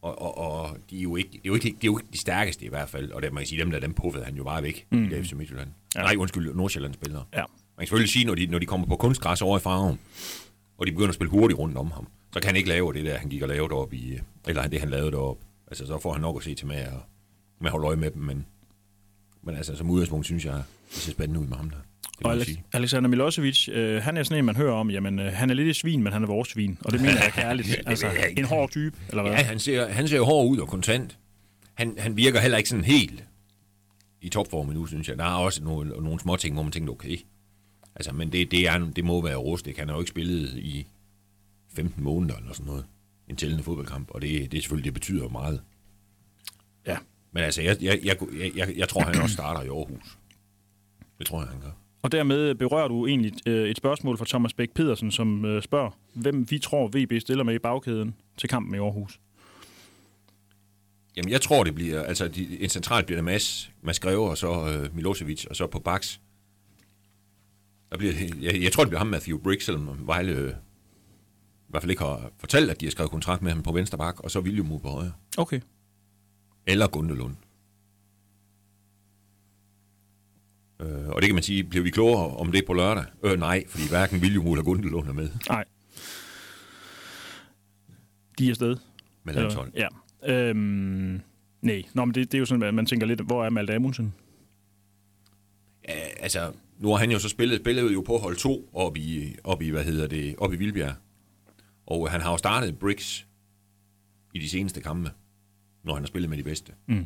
Og, 0.02 0.22
og, 0.22 0.38
og 0.38 0.78
de 0.90 0.98
er 0.98 1.02
jo 1.02 1.16
ikke, 1.16 1.30
det 1.32 1.38
er 1.38 1.42
jo 1.46 1.54
ikke, 1.54 1.68
de 1.68 1.72
er 1.72 1.86
jo 1.86 1.98
ikke 1.98 2.10
de 2.14 2.18
stærkeste 2.18 2.66
i 2.66 2.70
hvert 2.70 2.90
fald, 2.90 3.12
og 3.12 3.22
det, 3.22 3.34
man 3.34 3.42
kan 3.42 3.48
sige, 3.48 3.62
dem 3.62 3.72
der, 3.72 3.80
dem 3.80 3.94
puffede 3.94 4.26
han 4.26 4.36
jo 4.36 4.44
bare 4.44 4.64
væk 4.64 4.88
mm. 4.92 5.06
i 5.06 5.24
FC 5.24 5.32
Midtjylland. 5.34 5.70
Ja. 5.96 6.02
Nej, 6.02 6.16
undskyld, 6.16 6.54
Nordsjælland 6.54 6.94
spillere. 6.94 7.26
Ja. 7.34 7.40
Man 7.40 7.48
kan 7.78 7.88
selvfølgelig 7.88 8.10
sige, 8.10 8.26
når 8.26 8.36
de, 8.36 8.48
når 8.48 8.60
de 8.60 8.66
kommer 8.66 8.88
på 8.88 8.96
kunstgræs 8.96 9.42
over 9.42 9.58
i 9.58 9.62
farven, 9.62 10.00
og 10.80 10.88
de 10.88 10.92
begynder 10.92 11.10
at 11.10 11.16
spille 11.16 11.32
hurtigt 11.32 11.60
rundt 11.60 11.78
om 11.78 11.92
ham, 11.92 12.08
så 12.34 12.40
kan 12.40 12.48
han 12.48 12.56
ikke 12.56 12.70
lave 12.70 12.94
det 12.94 13.06
der, 13.06 13.18
han 13.18 13.30
gik 13.30 13.42
og 13.42 13.48
lavede 13.50 13.74
op 13.74 13.94
i, 13.94 14.20
eller 14.48 14.68
det 14.68 14.80
han 14.80 14.90
lavede 14.90 15.12
deroppe. 15.12 15.46
Altså, 15.68 15.86
så 15.86 16.00
får 16.00 16.12
han 16.12 16.22
nok 16.22 16.38
at 16.38 16.44
se 16.44 16.56
til 16.56 16.68
med 16.68 16.76
at, 16.76 16.94
med 17.60 17.68
at 17.68 17.72
holde 17.72 17.88
øje 17.88 17.96
med 17.96 18.12
dem, 18.12 18.22
men, 18.22 18.46
men 19.44 19.56
altså, 19.56 19.76
som 19.76 19.90
udgangspunkt 19.90 20.26
synes 20.26 20.46
jeg, 20.46 20.64
det 20.90 20.98
ser 20.98 21.12
spændende 21.12 21.40
ud 21.40 21.48
med 21.48 21.58
ham 21.58 21.70
der. 21.70 21.78
Og 22.24 22.32
Alex, 22.32 22.48
Alexander 22.74 23.10
Milosevic, 23.10 23.68
øh, 23.72 24.02
han 24.04 24.18
er 24.18 24.24
sådan 24.24 24.38
en, 24.38 24.46
man 24.46 24.56
hører 24.56 24.74
om, 24.74 24.92
jamen, 24.92 25.20
øh, 25.20 25.34
han 25.34 25.50
er 25.50 25.54
lidt 25.54 25.68
et 25.68 25.76
svin, 25.76 26.04
men 26.04 26.14
han 26.14 26.24
er 26.24 26.28
vores 26.28 26.50
svin. 26.50 26.78
Og 26.82 26.92
det 26.92 27.02
mener 27.02 27.24
jeg 27.24 27.32
kærligt. 27.44 27.82
altså, 27.86 28.08
en 28.38 28.46
hård 28.46 28.70
type, 28.70 28.98
eller 29.10 29.22
hvad? 29.22 29.32
Ja, 29.32 29.38
han 29.38 29.60
ser, 29.60 29.88
han 29.88 30.08
ser 30.08 30.18
jo 30.18 30.26
hård 30.26 30.48
ud 30.48 30.58
og 30.58 30.68
kontant. 30.68 31.18
Han, 31.74 31.96
han 31.98 32.18
virker 32.18 32.40
heller 32.40 32.58
ikke 32.58 32.70
sådan 32.70 32.86
helt 32.86 33.24
i 34.22 34.30
topform 34.30 34.68
nu, 34.68 34.86
synes 34.86 35.10
jeg. 35.10 35.18
Der 35.18 35.24
er 35.24 35.36
også 35.36 35.64
nogle, 35.64 35.90
nogle 35.90 36.20
små 36.20 36.36
ting, 36.36 36.54
hvor 36.54 36.64
man 36.64 36.72
tænker, 36.72 36.94
okay. 36.94 37.18
Altså, 37.96 38.14
men 38.14 38.32
det, 38.32 38.52
det, 38.52 38.68
er, 38.68 38.92
det 38.96 39.06
må 39.06 39.22
være 39.22 39.36
rustik. 39.36 39.78
Han 39.78 39.88
har 39.88 39.96
jo 39.96 40.02
ikke 40.02 40.10
spillet 40.10 40.58
i 40.58 40.88
15 41.76 42.04
måneder 42.04 42.36
eller 42.36 42.54
sådan 42.54 42.66
noget. 42.66 42.86
En 43.28 43.36
tællende 43.36 43.64
fodboldkamp, 43.64 44.12
og 44.12 44.22
det, 44.22 44.52
det 44.52 44.58
er 44.58 44.62
selvfølgelig, 44.62 44.86
det 44.86 44.94
betyder 44.94 45.30
meget. 45.30 45.62
Ja. 46.88 46.98
Men 47.32 47.44
altså, 47.44 47.62
jeg, 47.62 47.78
jeg, 47.82 48.00
jeg, 48.04 48.18
jeg, 48.56 48.74
jeg 48.78 48.90
tror, 48.90 49.02
han 49.02 49.22
også 49.22 49.34
starter 49.34 49.62
i 49.62 49.68
Aarhus. 49.68 50.18
Det 51.20 51.28
tror 51.28 51.40
jeg, 51.40 51.50
han 51.50 51.62
gør. 51.62 51.72
Og 52.02 52.12
dermed 52.12 52.56
berører 52.56 52.88
du 52.88 53.08
egentlig 53.08 53.34
øh, 53.46 53.70
et 53.70 53.78
spørgsmål 53.78 54.18
fra 54.18 54.26
Thomas 54.30 54.54
Bæk 54.54 54.72
Pedersen, 54.72 55.12
som 55.12 55.46
øh, 55.46 55.64
spørger, 55.64 55.92
hvem 56.14 56.52
vi 56.52 56.60
tror, 56.60 56.88
VB 56.88 57.22
stiller 57.22 57.44
med 57.44 57.56
i 57.56 57.60
bagkæden 57.60 58.16
til 58.38 58.50
kampen 58.50 58.76
i 58.76 58.78
Aarhus. 58.78 59.20
Jamen, 61.18 61.32
jeg 61.32 61.42
tror, 61.42 61.64
det 61.64 61.76
bliver... 61.76 62.04
Altså, 62.04 62.28
de, 62.28 62.62
en 62.62 62.70
centralt 62.70 63.06
bliver 63.06 63.18
der 63.18 63.24
Mads, 63.24 63.72
Mads 63.82 64.00
Greve, 64.00 64.30
og 64.30 64.38
så 64.38 64.68
øh, 64.68 64.96
Milosevic, 64.96 65.46
og 65.46 65.56
så 65.56 65.68
på 65.68 65.80
baks. 65.80 66.22
Der 67.92 67.98
bliver, 67.98 68.14
jeg, 68.42 68.62
jeg 68.62 68.72
tror, 68.72 68.84
det 68.84 68.90
bliver 68.90 69.00
ham, 69.00 69.08
Matthew 69.08 69.38
Briggs, 69.38 69.66
selvom 69.66 70.08
Vejle 70.08 70.32
øh, 70.32 70.50
i 70.50 71.72
hvert 71.72 71.84
fald 71.84 71.92
ikke 71.92 72.04
har 72.04 72.32
fortalt, 72.38 72.70
at 72.70 72.82
de 72.82 72.86
har 72.86 72.92
skrevet 72.92 73.12
kontrakt 73.12 73.42
med 73.42 73.52
ham 73.52 73.64
på 73.64 73.72
venstre 73.72 73.98
bak, 73.98 74.20
og 74.20 74.32
så 74.32 74.40
William 74.40 74.80
på 74.80 74.90
højre. 74.90 75.12
Okay. 75.38 75.62
Eller 76.68 76.88
Gundelund. 76.88 77.36
Øh, 80.80 81.10
og 81.10 81.22
det 81.22 81.28
kan 81.28 81.36
man 81.36 81.44
sige, 81.44 81.64
bliver 81.64 81.84
vi 81.84 81.90
klogere 81.90 82.38
om 82.38 82.52
det 82.52 82.66
på 82.66 82.74
lørdag? 82.74 83.06
Øh, 83.24 83.40
nej, 83.40 83.64
fordi 83.68 83.84
hverken 83.90 84.20
William 84.20 84.48
eller 84.48 84.64
Gundelund 84.64 85.08
er 85.08 85.14
med. 85.14 85.30
Nej. 85.50 85.66
De 88.40 88.46
er 88.46 88.50
afsted. 88.50 88.78
Med 89.24 89.34
landshold. 89.34 89.72
Ja. 89.76 89.88
Øhm, 90.24 91.22
nej, 91.62 91.84
Nå, 91.94 92.06
men 92.06 92.16
det, 92.16 92.32
det 92.32 92.38
er 92.38 92.40
jo 92.40 92.46
sådan, 92.46 92.64
at 92.64 92.74
man 92.74 92.86
tænker 92.86 93.08
lidt, 93.08 93.22
hvor 93.22 93.46
er 93.46 93.50
Malte 93.50 93.76
Amundsen? 93.76 94.14
Ja, 95.88 96.00
altså, 96.20 96.52
nu 96.80 96.90
har 96.90 96.98
han 96.98 97.12
jo 97.12 97.20
så 97.20 97.30
spillet, 97.30 97.60
spillet 97.60 97.94
jo 97.94 98.02
på 98.02 98.18
hold 98.18 98.36
2 98.38 98.70
op 98.74 98.98
i, 98.98 99.36
op 99.44 99.62
i, 99.62 99.70
hvad 99.70 99.84
hedder 99.84 100.08
det, 100.08 100.36
op 100.38 100.54
i 100.54 100.56
Vildbjerg. 100.56 100.96
Og 101.86 102.12
han 102.12 102.22
har 102.22 102.32
jo 102.32 102.38
startet 102.38 102.80
Bricks 102.80 103.28
i 104.34 104.40
de 104.40 104.50
seneste 104.50 104.82
kampe, 104.82 105.12
når 105.84 105.94
han 105.94 106.04
har 106.04 106.08
spillet 106.08 106.30
med 106.30 106.38
de 106.38 106.44
bedste. 106.44 106.74
Mm. 106.88 107.06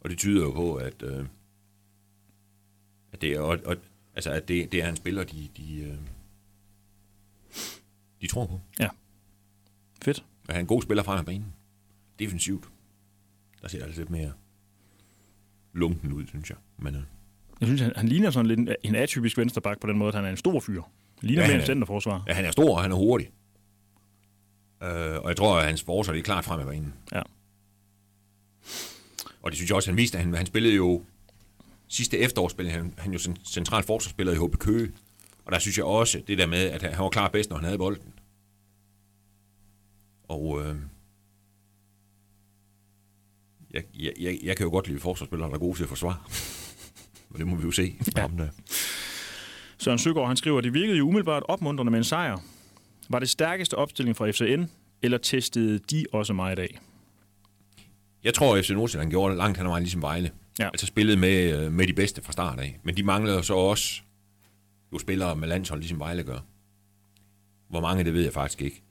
Og 0.00 0.10
det 0.10 0.18
tyder 0.18 0.42
jo 0.42 0.50
på, 0.50 0.74
at, 0.74 1.02
øh, 1.02 1.26
at 3.12 3.20
det 3.20 3.32
er, 3.32 3.40
og, 3.40 3.58
og, 3.64 3.76
altså, 4.14 4.30
at 4.30 4.48
det, 4.48 4.72
det 4.72 4.82
er 4.82 4.88
en 4.88 4.96
spiller, 4.96 5.24
de, 5.24 5.48
de, 5.56 5.80
øh, 5.80 5.98
de 8.20 8.26
tror 8.26 8.46
på. 8.46 8.60
Ja. 8.80 8.88
Fedt. 10.02 10.24
At 10.48 10.54
han 10.54 10.56
er 10.56 10.60
en 10.60 10.66
god 10.66 10.82
spiller 10.82 11.02
fra 11.02 11.22
banen. 11.22 11.54
Defensivt. 12.18 12.68
Der 13.62 13.68
ser 13.68 13.84
altså 13.84 14.00
lidt 14.00 14.10
mere 14.10 14.32
lunken 15.72 16.12
ud, 16.12 16.26
synes 16.26 16.50
jeg. 16.50 16.58
Men, 16.78 16.94
øh, 16.94 17.02
jeg 17.60 17.68
synes, 17.68 17.80
han, 17.80 17.92
han 17.96 18.08
ligner 18.08 18.30
sådan 18.30 18.46
lidt 18.46 18.60
en, 18.60 18.68
en 18.82 18.94
atypisk 18.94 19.38
vensterbak 19.38 19.80
på 19.80 19.86
den 19.86 19.98
måde, 19.98 20.08
at 20.08 20.14
han 20.14 20.24
er 20.24 20.30
en 20.30 20.36
stor 20.36 20.60
fyr. 20.60 20.82
Han 21.20 21.28
ligner 21.28 21.42
ja, 21.42 21.48
mere 21.48 21.60
en 21.60 21.66
centerforsvar. 21.66 22.24
Ja, 22.28 22.32
han 22.32 22.44
er 22.44 22.50
stor, 22.50 22.76
og 22.76 22.82
han 22.82 22.92
er 22.92 22.96
hurtig. 22.96 23.30
Øh, 24.82 25.18
og 25.18 25.28
jeg 25.28 25.36
tror, 25.36 25.58
at 25.58 25.66
hans 25.66 25.82
forsvar 25.82 26.14
er 26.14 26.20
klart 26.20 26.44
frem 26.44 26.60
af 26.60 26.66
banen. 26.66 26.94
Ja. 27.12 27.22
Og 29.42 29.50
det 29.50 29.56
synes 29.56 29.70
jeg 29.70 29.76
også, 29.76 29.90
han 29.90 29.96
viste, 29.96 30.18
at 30.18 30.24
han, 30.24 30.34
han 30.34 30.46
spillede 30.46 30.74
jo 30.74 31.02
sidste 31.88 32.18
efterår 32.18 32.48
spillede 32.48 32.76
han, 32.76 32.94
han 32.98 33.12
jo 33.12 33.18
centralt 33.44 33.86
forsvarsspiller 33.86 34.32
i 34.32 34.36
HB 34.36 34.58
Køge. 34.58 34.92
Og 35.44 35.52
der 35.52 35.58
synes 35.58 35.78
jeg 35.78 35.84
også, 35.86 36.22
det 36.26 36.38
der 36.38 36.46
med, 36.46 36.70
at 36.70 36.82
han 36.82 37.02
var 37.02 37.08
klar 37.08 37.28
bedst, 37.28 37.50
når 37.50 37.56
han 37.56 37.64
havde 37.64 37.78
bolden. 37.78 38.12
Og 40.28 40.62
øh, 40.62 40.76
jeg, 43.70 43.84
jeg, 44.18 44.38
jeg 44.42 44.56
kan 44.56 44.64
jo 44.64 44.70
godt 44.70 44.88
lide 44.88 45.00
forsvarsspillere, 45.00 45.48
der 45.48 45.54
er 45.54 45.58
gode 45.58 45.78
til 45.78 45.82
at 45.82 45.88
forsvare. 45.88 46.16
Og 47.34 47.38
det 47.38 47.46
må 47.46 47.56
vi 47.56 47.62
jo 47.62 47.70
se. 47.70 47.96
Ja. 48.16 48.24
Om 48.24 48.36
det. 48.36 48.50
Søren 49.78 49.98
Søgaard, 49.98 50.26
han 50.26 50.36
skriver, 50.36 50.58
at 50.58 50.64
det 50.64 50.74
virkede 50.74 50.98
jo 50.98 51.06
umiddelbart 51.06 51.42
opmuntrende 51.48 51.90
med 51.90 51.98
en 51.98 52.04
sejr. 52.04 52.38
Var 53.08 53.18
det 53.18 53.30
stærkeste 53.30 53.74
opstilling 53.74 54.16
fra 54.16 54.30
FCN, 54.30 54.64
eller 55.02 55.18
testede 55.18 55.78
de 55.78 56.04
også 56.12 56.32
meget 56.32 56.58
af? 56.58 56.78
Jeg 58.24 58.34
tror, 58.34 58.56
at 58.56 58.64
FC 58.64 58.70
Nordsjælland 58.70 59.10
gjorde 59.10 59.30
det 59.30 59.38
langt 59.38 59.58
hen 59.58 59.66
ad 59.66 59.70
vejen 59.70 59.82
ligesom 59.82 60.02
Vejle. 60.02 60.30
Ja. 60.58 60.66
Altså 60.66 60.86
spillede 60.86 61.16
med, 61.16 61.64
øh, 61.64 61.72
med 61.72 61.86
de 61.86 61.92
bedste 61.92 62.22
fra 62.22 62.32
start 62.32 62.60
af. 62.60 62.78
Men 62.82 62.96
de 62.96 63.02
manglede 63.02 63.42
så 63.42 63.54
også 63.54 64.02
jo 64.92 64.98
spillere 64.98 65.36
med 65.36 65.48
landshold, 65.48 65.80
ligesom 65.80 65.98
Vejle 65.98 66.22
gør. 66.22 66.38
Hvor 67.68 67.80
mange, 67.80 68.04
det 68.04 68.14
ved 68.14 68.22
jeg 68.22 68.32
faktisk 68.32 68.62
ikke. 68.62 68.82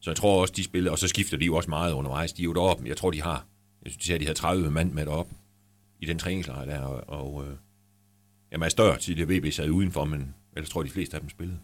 Så 0.00 0.10
jeg 0.10 0.16
tror 0.16 0.40
også, 0.40 0.54
de 0.56 0.64
spiller, 0.64 0.90
og 0.90 0.98
så 0.98 1.08
skifter 1.08 1.36
de 1.36 1.44
jo 1.44 1.56
også 1.56 1.70
meget 1.70 1.92
undervejs. 1.92 2.32
De 2.32 2.42
er 2.42 2.44
jo 2.44 2.52
deroppe, 2.52 2.84
jeg 2.86 2.96
tror, 2.96 3.10
de 3.10 3.22
har, 3.22 3.46
jeg 3.84 3.92
synes, 3.92 4.06
de, 4.06 4.14
at 4.14 4.20
de 4.20 4.24
havde 4.26 4.38
30 4.38 4.70
mand 4.70 4.92
med 4.92 5.06
deroppe 5.06 5.34
i 6.00 6.06
den 6.06 6.18
træningslejr 6.18 6.64
der, 6.64 6.80
og, 6.80 7.20
og 7.20 7.46
øh, 7.46 7.56
jamen, 8.52 8.64
er 8.64 8.68
større 8.68 8.98
tidligere 8.98 9.28
VB 9.28 9.52
sad 9.52 9.70
udenfor, 9.70 10.04
men 10.04 10.34
ellers 10.56 10.70
tror 10.70 10.80
jeg, 10.80 10.86
de 10.86 10.92
fleste 10.92 11.14
af 11.14 11.20
dem 11.20 11.30
spillede. 11.30 11.58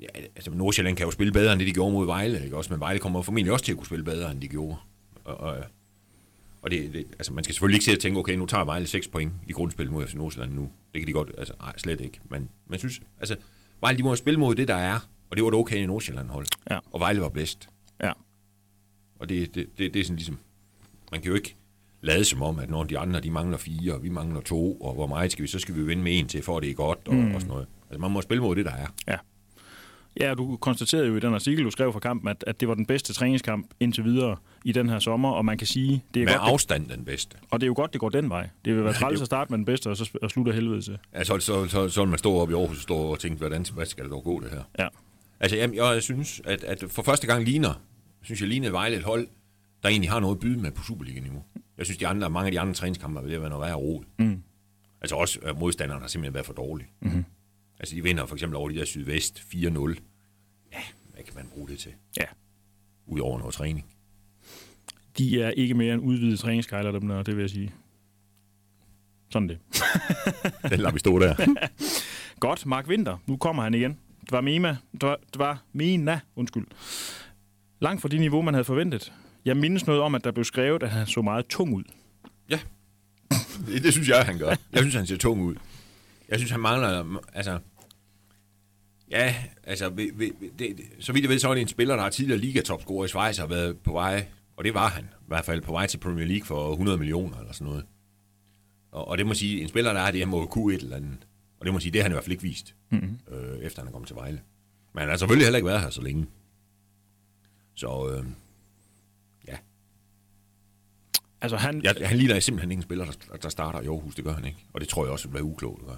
Ja, 0.00 0.06
altså 0.14 0.50
Nordsjælland 0.50 0.96
kan 0.96 1.06
jo 1.06 1.10
spille 1.10 1.32
bedre, 1.32 1.52
end 1.52 1.58
det 1.60 1.68
de 1.68 1.72
gjorde 1.72 1.92
mod 1.92 2.06
Vejle, 2.06 2.44
ikke? 2.44 2.56
Også, 2.56 2.72
men 2.72 2.80
Vejle 2.80 2.98
kommer 2.98 3.22
formentlig 3.22 3.52
også 3.52 3.64
til 3.64 3.72
at 3.72 3.78
kunne 3.78 3.86
spille 3.86 4.04
bedre, 4.04 4.30
end 4.30 4.40
de 4.40 4.48
gjorde. 4.48 4.76
Og, 5.24 5.36
og, 5.36 5.56
og 6.62 6.70
det, 6.70 6.92
det, 6.92 7.06
altså 7.12 7.32
man 7.32 7.44
skal 7.44 7.54
selvfølgelig 7.54 7.76
ikke 7.76 7.84
sidde 7.84 7.96
og 7.96 8.00
tænke, 8.00 8.18
okay, 8.18 8.34
nu 8.34 8.46
tager 8.46 8.64
Vejle 8.64 8.86
6 8.86 9.08
point 9.08 9.32
i 9.46 9.52
grundspil 9.52 9.90
mod 9.90 10.06
FC 10.06 10.14
Nordsjælland 10.14 10.54
nu. 10.54 10.70
Det 10.94 11.00
kan 11.00 11.06
de 11.06 11.12
godt, 11.12 11.30
altså 11.38 11.54
nej, 11.60 11.72
slet 11.76 12.00
ikke. 12.00 12.20
Men 12.30 12.48
man 12.66 12.78
synes, 12.78 13.00
altså 13.18 13.36
Vejle, 13.80 13.98
de 13.98 14.02
må 14.02 14.16
spille 14.16 14.40
mod 14.40 14.54
det, 14.54 14.68
der 14.68 14.74
er, 14.74 15.08
og 15.30 15.36
det 15.36 15.44
var 15.44 15.50
det 15.50 15.58
okay 15.58 15.76
i 15.76 15.86
Nordsjælland 15.86 16.28
hold. 16.28 16.46
Ja. 16.70 16.78
Og 16.92 17.00
Vejle 17.00 17.20
var 17.20 17.28
bedst. 17.28 17.68
Ja. 19.20 19.22
Og 19.22 19.28
det, 19.28 19.54
det, 19.54 19.66
det, 19.78 19.94
det 19.94 20.00
er 20.00 20.04
sådan 20.04 20.16
ligesom, 20.16 20.38
man 21.12 21.20
kan 21.20 21.28
jo 21.28 21.34
ikke 21.34 21.56
lade 22.02 22.24
som 22.24 22.42
om, 22.42 22.58
at 22.58 22.70
når 22.70 22.84
de 22.84 22.98
andre, 22.98 23.20
de 23.20 23.30
mangler 23.30 23.58
fire, 23.58 23.94
og 23.94 24.02
vi 24.02 24.08
mangler 24.08 24.40
to, 24.40 24.74
og 24.74 24.94
hvor 24.94 25.06
meget 25.06 25.32
skal 25.32 25.42
vi, 25.42 25.48
så 25.48 25.58
skal 25.58 25.74
vi 25.74 25.82
vinde 25.82 26.02
med 26.02 26.18
en 26.18 26.28
til, 26.28 26.42
for 26.42 26.56
at 26.56 26.62
det 26.62 26.70
er 26.70 26.74
godt, 26.74 26.98
og, 27.06 27.14
mm. 27.14 27.34
og 27.34 27.40
sådan 27.40 27.48
noget. 27.48 27.66
Altså 27.90 28.00
man 28.00 28.10
må 28.10 28.20
spille 28.20 28.42
mod 28.42 28.56
det, 28.56 28.64
der 28.64 28.72
er. 28.72 28.86
Ja. 29.08 29.16
Ja, 30.20 30.34
du 30.34 30.56
konstaterede 30.56 31.06
jo 31.06 31.16
i 31.16 31.20
den 31.20 31.34
artikel, 31.34 31.64
du 31.64 31.70
skrev 31.70 31.92
fra 31.92 31.98
kampen, 32.00 32.28
at, 32.28 32.44
at 32.46 32.60
det 32.60 32.68
var 32.68 32.74
den 32.74 32.86
bedste 32.86 33.12
træningskamp 33.12 33.66
indtil 33.80 34.04
videre 34.04 34.36
i 34.64 34.72
den 34.72 34.88
her 34.88 34.98
sommer, 34.98 35.30
og 35.30 35.44
man 35.44 35.58
kan 35.58 35.66
sige, 35.66 36.04
det 36.14 36.22
er 36.22 36.26
Med 36.26 36.34
godt, 36.34 36.52
afstand 36.52 36.88
den 36.88 37.04
bedste. 37.04 37.36
og 37.50 37.60
det 37.60 37.64
er 37.64 37.68
jo 37.68 37.74
godt, 37.76 37.92
det 37.92 38.00
går 38.00 38.08
den 38.08 38.30
vej. 38.30 38.48
Det 38.64 38.76
vil 38.76 38.84
være 38.84 38.92
træls 38.92 39.20
at 39.20 39.26
starte 39.26 39.52
med 39.52 39.58
den 39.58 39.64
bedste, 39.64 39.90
og 39.90 39.96
så 39.96 40.10
og 40.22 40.30
slutte 40.30 40.52
helvede 40.52 40.82
til. 40.82 40.98
Altså, 41.12 41.38
så, 41.38 41.64
så, 41.64 41.68
så, 41.68 41.88
så 41.88 42.04
man 42.04 42.18
stå 42.18 42.34
op 42.34 42.50
i 42.50 42.54
Aarhus 42.54 42.76
og 42.76 42.82
stå 42.82 42.96
og 42.96 43.18
tænke, 43.18 43.38
hvordan 43.38 43.66
hvad 43.74 43.86
skal 43.86 44.04
det 44.04 44.12
dog 44.12 44.24
gå, 44.24 44.40
det 44.40 44.50
her? 44.50 44.62
Ja. 44.78 44.88
Altså, 45.40 45.56
jeg, 45.56 45.74
jeg 45.76 46.02
synes, 46.02 46.40
at, 46.44 46.64
at 46.64 46.84
for 46.88 47.02
første 47.02 47.26
gang 47.26 47.44
ligner, 47.44 47.74
synes 48.22 48.40
jeg, 48.40 48.48
ligner 48.48 48.70
Vejle 48.70 48.96
et 48.96 49.02
hold, 49.02 49.28
der 49.82 49.88
egentlig 49.88 50.10
har 50.10 50.20
noget 50.20 50.34
at 50.34 50.40
byde 50.40 50.58
med 50.58 50.70
på 50.70 50.82
Superliga-niveau. 50.82 51.44
Jeg 51.78 51.86
synes, 51.86 51.98
de 51.98 52.06
andre, 52.06 52.30
mange 52.30 52.46
af 52.46 52.52
de 52.52 52.60
andre 52.60 52.74
træningskampe 52.74 53.20
er 53.20 53.24
ved 53.24 53.34
at 53.34 53.40
være 53.40 53.50
noget 53.50 53.66
værre 53.66 53.74
rod. 53.74 54.04
Mm. 54.18 54.42
Altså 55.00 55.16
også 55.16 55.40
øh, 55.42 55.58
modstanderne 55.58 56.00
har 56.00 56.08
simpelthen 56.08 56.34
været 56.34 56.46
for 56.46 56.52
dårlige. 56.52 56.88
Mm-hmm. 57.00 57.24
Altså, 57.78 57.94
de 57.94 58.02
vinder 58.02 58.26
for 58.26 58.34
eksempel 58.34 58.56
over 58.56 58.68
de 58.68 58.74
der 58.74 58.84
Sydvest 58.84 59.38
4-0. 59.38 59.54
Ja, 60.72 60.82
hvad 61.14 61.24
kan 61.24 61.34
man 61.34 61.46
bruge 61.54 61.68
det 61.68 61.78
til? 61.78 61.92
Ja. 62.16 62.24
Udover 63.06 63.38
noget 63.38 63.54
træning. 63.54 63.86
De 65.18 65.42
er 65.42 65.50
ikke 65.50 65.74
mere 65.74 65.94
end 65.94 66.02
udvidede 66.02 66.36
træningskejler, 66.36 66.92
dem 66.92 67.08
der, 67.08 67.22
det 67.22 67.36
vil 67.36 67.42
jeg 67.42 67.50
sige. 67.50 67.72
Sådan 69.30 69.48
det. 69.48 69.58
Den 70.70 70.80
lader 70.80 70.92
vi 70.92 70.98
stå 70.98 71.18
der. 71.18 71.54
Godt, 72.40 72.66
Mark 72.66 72.88
Winter. 72.88 73.16
Nu 73.26 73.36
kommer 73.36 73.62
han 73.62 73.74
igen. 73.74 73.98
Det 74.20 74.32
var 74.32 74.40
Mima. 74.40 74.76
Det 74.92 75.02
var, 75.02 75.18
det 75.32 75.38
var 75.38 75.62
Mina, 75.72 76.20
undskyld. 76.36 76.66
Langt 77.80 78.02
fra 78.02 78.08
det 78.08 78.20
niveau, 78.20 78.42
man 78.42 78.54
havde 78.54 78.64
forventet. 78.64 79.12
Jeg 79.44 79.56
mindes 79.56 79.86
noget 79.86 80.02
om, 80.02 80.14
at 80.14 80.24
der 80.24 80.32
blev 80.32 80.44
skrevet, 80.44 80.82
at 80.82 80.90
han 80.90 81.06
så 81.06 81.22
meget 81.22 81.46
tung 81.46 81.74
ud. 81.74 81.84
Ja, 82.50 82.60
det, 83.66 83.82
det 83.84 83.92
synes 83.92 84.08
jeg, 84.08 84.24
han 84.24 84.38
gør. 84.38 84.48
Jeg 84.48 84.80
synes, 84.80 84.94
han 84.94 85.06
ser 85.06 85.16
tung 85.16 85.42
ud. 85.42 85.54
Jeg 86.28 86.38
synes, 86.38 86.50
han 86.50 86.60
mangler... 86.60 87.20
Altså, 87.32 87.58
ja, 89.10 89.34
altså, 89.64 89.88
vi, 89.88 90.10
vi, 90.14 90.32
det, 90.58 90.80
så 90.98 91.12
vidt 91.12 91.22
jeg 91.22 91.30
ved, 91.30 91.38
så 91.38 91.48
er 91.48 91.54
det 91.54 91.60
en 91.60 91.68
spiller, 91.68 91.96
der 91.96 92.02
har 92.02 92.10
tidligere 92.10 92.40
ligatopscorer 92.40 93.04
i 93.04 93.08
Schweiz, 93.08 93.38
har 93.38 93.46
været 93.46 93.78
på 93.78 93.92
vej, 93.92 94.26
og 94.56 94.64
det 94.64 94.74
var 94.74 94.88
han, 94.88 95.04
i 95.04 95.24
hvert 95.26 95.44
fald 95.44 95.60
på 95.60 95.72
vej 95.72 95.86
til 95.86 95.98
Premier 95.98 96.26
League 96.26 96.46
for 96.46 96.70
100 96.70 96.98
millioner 96.98 97.38
eller 97.38 97.52
sådan 97.52 97.66
noget. 97.66 97.84
Og, 98.92 99.08
og 99.08 99.18
det 99.18 99.26
må 99.26 99.34
sige, 99.34 99.62
en 99.62 99.68
spiller, 99.68 99.92
der 99.92 100.00
har 100.00 100.10
det, 100.10 100.20
han 100.20 100.28
må 100.28 100.46
kunne 100.46 100.74
et 100.74 100.82
eller 100.82 100.96
andet. 100.96 101.26
Og 101.60 101.66
det 101.66 101.74
må 101.74 101.80
sige, 101.80 101.92
det 101.92 102.00
har 102.00 102.02
han 102.02 102.12
i 102.12 102.14
hvert 102.14 102.24
fald 102.24 102.32
ikke 102.32 102.42
vist, 102.42 102.74
mm-hmm. 102.90 103.18
øh, 103.34 103.58
efter 103.58 103.82
han 103.82 103.88
er 103.88 103.92
kommet 103.92 104.06
til 104.06 104.16
Vejle. 104.16 104.40
Men 104.94 105.00
han 105.00 105.08
har 105.08 105.16
selvfølgelig 105.16 105.46
heller 105.46 105.56
ikke 105.56 105.68
været 105.68 105.80
her 105.80 105.90
så 105.90 106.02
længe. 106.02 106.26
Så 107.74 108.16
øh, 108.16 108.24
Altså, 111.42 111.56
han, 111.56 111.80
jeg, 111.84 111.94
han 112.04 112.16
ligner 112.16 112.40
simpelthen 112.40 112.70
ikke 112.70 112.78
en 112.78 112.82
spiller, 112.82 113.04
der, 113.04 113.36
der 113.36 113.48
starter 113.48 113.80
i 113.80 113.86
Aarhus. 113.86 114.14
Det 114.14 114.24
gør 114.24 114.32
han 114.32 114.44
ikke. 114.44 114.58
Og 114.72 114.80
det 114.80 114.88
tror 114.88 115.04
jeg 115.04 115.12
også 115.12 115.28
vil 115.28 115.34
være 115.34 115.44
uklogt 115.44 115.80
at 115.80 115.86
gøre. 115.86 115.96